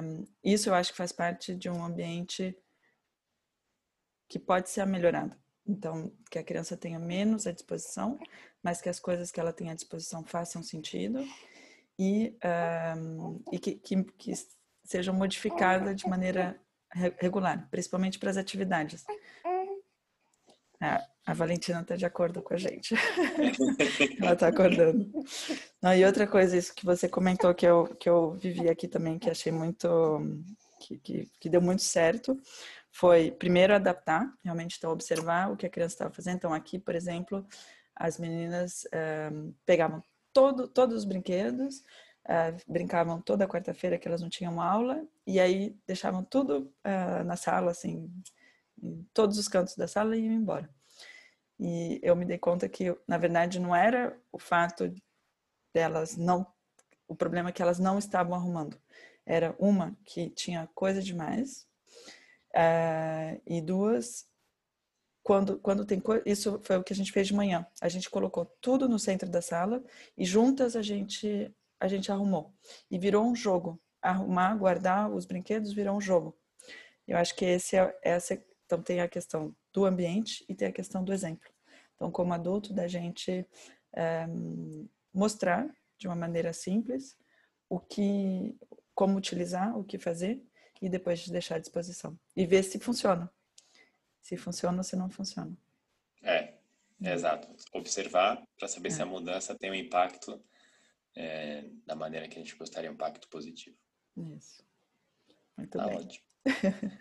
um, 0.04 0.26
isso 0.44 0.70
eu 0.70 0.74
acho 0.74 0.92
que 0.92 0.98
faz 0.98 1.12
parte 1.12 1.56
de 1.56 1.70
um 1.70 1.84
ambiente 1.84 2.58
que 4.28 4.40
pode 4.40 4.70
ser 4.70 4.86
melhorado. 4.86 5.36
Então, 5.68 6.12
que 6.30 6.40
a 6.40 6.44
criança 6.44 6.76
tenha 6.76 6.98
menos 6.98 7.46
à 7.46 7.52
disposição, 7.52 8.20
mas 8.64 8.82
que 8.82 8.90
as 8.90 9.00
coisas 9.00 9.32
que 9.32 9.40
ela 9.40 9.54
tem 9.54 9.70
à 9.70 9.76
disposição 9.76 10.24
façam 10.24 10.64
sentido 10.64 11.24
e, 12.00 12.36
um, 12.98 13.42
e 13.52 13.60
que, 13.60 13.76
que, 13.76 14.04
que 14.04 14.34
sejam 14.84 15.14
modificadas 15.14 15.96
de 15.96 16.08
maneira 16.10 16.60
regular, 17.20 17.68
principalmente 17.70 18.18
para 18.18 18.32
as 18.32 18.38
atividades. 18.38 19.06
Ah, 20.82 21.06
a 21.28 21.34
Valentina 21.34 21.82
está 21.82 21.96
de 21.96 22.06
acordo 22.06 22.42
com 22.42 22.56
a 22.56 22.58
gente. 22.58 22.96
Ela 24.20 24.34
está 24.34 24.48
acordando. 24.48 25.12
Não, 25.80 25.94
e 25.94 26.04
outra 26.04 26.26
coisa, 26.26 26.58
isso 26.58 26.74
que 26.74 26.84
você 26.84 27.08
comentou 27.08 27.54
que 27.54 27.68
eu, 27.68 27.96
que 28.00 28.10
eu 28.10 28.32
vivi 28.34 28.68
aqui 28.68 28.88
também, 28.88 29.20
que 29.20 29.30
achei 29.30 29.52
muito. 29.52 29.88
que, 30.80 30.98
que, 30.98 31.32
que 31.40 31.50
deu 31.50 31.62
muito 31.62 31.84
certo, 31.84 32.36
foi 32.92 33.32
primeiro 33.32 33.76
adaptar, 33.76 34.28
realmente 34.44 34.78
então 34.78 34.92
observar 34.92 35.52
o 35.52 35.56
que 35.56 35.68
a 35.68 35.70
criança 35.70 35.94
estava 35.94 36.12
fazendo. 36.12 36.38
Então, 36.38 36.54
aqui, 36.54 36.80
por 36.80 36.96
exemplo, 36.96 37.46
as 37.96 38.18
meninas 38.18 38.88
um, 39.32 39.54
pegavam 39.66 40.04
todo, 40.34 40.68
todos 40.68 40.98
os 40.98 41.06
brinquedos, 41.06 41.78
uh, 42.26 42.58
brincavam 42.68 43.22
toda 43.22 43.48
quarta-feira 43.48 44.00
que 44.00 44.08
elas 44.08 44.22
não 44.22 44.30
tinham 44.30 44.60
aula, 44.60 45.06
e 45.28 45.40
aí 45.40 45.76
deixavam 45.86 46.24
tudo 46.24 46.74
uh, 46.86 47.24
na 47.24 47.36
sala, 47.36 47.70
assim, 47.70 48.12
em 48.82 49.08
todos 49.14 49.38
os 49.38 49.48
cantos 49.48 49.76
da 49.76 49.88
sala 49.88 50.16
e 50.16 50.26
iam 50.26 50.34
embora. 50.34 50.70
E 51.60 52.00
eu 52.02 52.16
me 52.16 52.26
dei 52.26 52.38
conta 52.38 52.68
que, 52.68 52.96
na 53.08 53.18
verdade, 53.18 53.60
não 53.60 53.76
era 53.76 54.18
o 54.32 54.40
fato 54.40 54.94
delas 55.74 56.18
não. 56.18 56.46
O 57.08 57.16
problema 57.16 57.50
é 57.50 57.52
que 57.52 57.62
elas 57.62 57.80
não 57.80 58.00
estavam 58.00 58.34
arrumando. 58.34 58.82
Era 59.26 59.56
uma 59.60 59.96
que 60.04 60.30
tinha 60.30 60.68
coisa 60.74 61.02
demais, 61.02 61.68
uh, 62.52 63.42
e 63.46 63.62
duas 63.62 64.28
quando, 65.24 65.60
quando 65.60 65.86
tem 65.86 66.00
coisa. 66.00 66.24
Isso 66.26 66.60
foi 66.64 66.78
o 66.78 66.84
que 66.84 66.94
a 66.94 66.96
gente 66.96 67.12
fez 67.12 67.28
de 67.28 67.34
manhã. 67.34 67.66
A 67.82 67.90
gente 67.90 68.10
colocou 68.10 68.46
tudo 68.60 68.88
no 68.88 69.00
centro 69.00 69.30
da 69.30 69.42
sala 69.42 69.84
e 70.18 70.26
juntas 70.26 70.76
a 70.76 70.82
gente, 70.82 71.54
a 71.80 71.88
gente 71.88 72.12
arrumou. 72.12 72.54
E 72.90 72.98
virou 72.98 73.26
um 73.26 73.36
jogo. 73.36 73.80
Arrumar, 74.02 74.56
guardar 74.56 75.12
os 75.12 75.26
brinquedos 75.26 75.74
virou 75.74 75.96
um 75.96 76.02
jogo. 76.02 76.36
Eu 77.08 77.18
acho 77.18 77.36
que 77.36 77.46
esse 77.46 77.78
é, 77.78 77.96
essa, 78.02 78.42
então 78.72 78.82
tem 78.82 79.02
a 79.02 79.08
questão 79.08 79.54
do 79.74 79.86
ambiente 79.86 80.46
e 80.48 80.56
tem 80.56 80.68
a 80.68 80.72
questão 80.72 81.04
do 81.04 81.12
exemplo. 81.12 81.50
Então, 81.96 82.10
como 82.10 82.34
adulto, 82.34 82.74
da 82.74 82.88
gente 82.88 83.46
é, 83.94 84.26
mostrar 85.14 85.70
de 85.98 86.08
uma 86.08 86.16
maneira 86.16 86.54
simples 86.54 87.18
o 87.68 87.80
que, 87.80 88.56
como 88.96 89.18
utilizar, 89.18 89.78
o 89.78 89.84
que 89.84 89.98
fazer 89.98 90.42
e 90.82 90.90
depois 90.90 91.28
deixar 91.28 91.56
à 91.56 91.60
disposição 91.60 92.18
e 92.36 92.46
ver 92.46 92.64
se 92.64 92.80
funciona 92.80 93.30
se 94.22 94.38
funciona 94.38 94.78
ou 94.78 94.84
se 94.84 94.96
não 94.96 95.10
funciona. 95.10 95.58
É, 96.22 96.54
é 97.04 97.14
exato. 97.14 97.54
Observar 97.74 98.42
para 98.58 98.68
saber 98.68 98.90
é. 98.90 98.92
se 98.92 99.02
a 99.02 99.06
mudança 99.06 99.56
tem 99.56 99.72
um 99.72 99.76
impacto 99.76 100.42
é, 101.16 101.66
da 101.86 101.96
maneira 101.96 102.28
que 102.28 102.38
a 102.38 102.42
gente 102.42 102.56
gostaria, 102.56 102.90
um 102.90 102.94
impacto 102.94 103.28
positivo. 103.28 103.76
Isso. 104.16 104.64
Muito 105.58 105.78
tá 105.78 105.88
bem. 105.88 105.98
ótimo. 105.98 106.26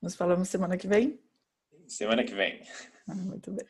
Nos 0.00 0.14
falamos 0.14 0.48
semana 0.48 0.76
que 0.76 0.86
vem? 0.86 1.20
Semana 1.86 2.24
que 2.24 2.34
vem. 2.34 2.62
Ah, 3.08 3.14
muito 3.14 3.50
bem. 3.52 3.66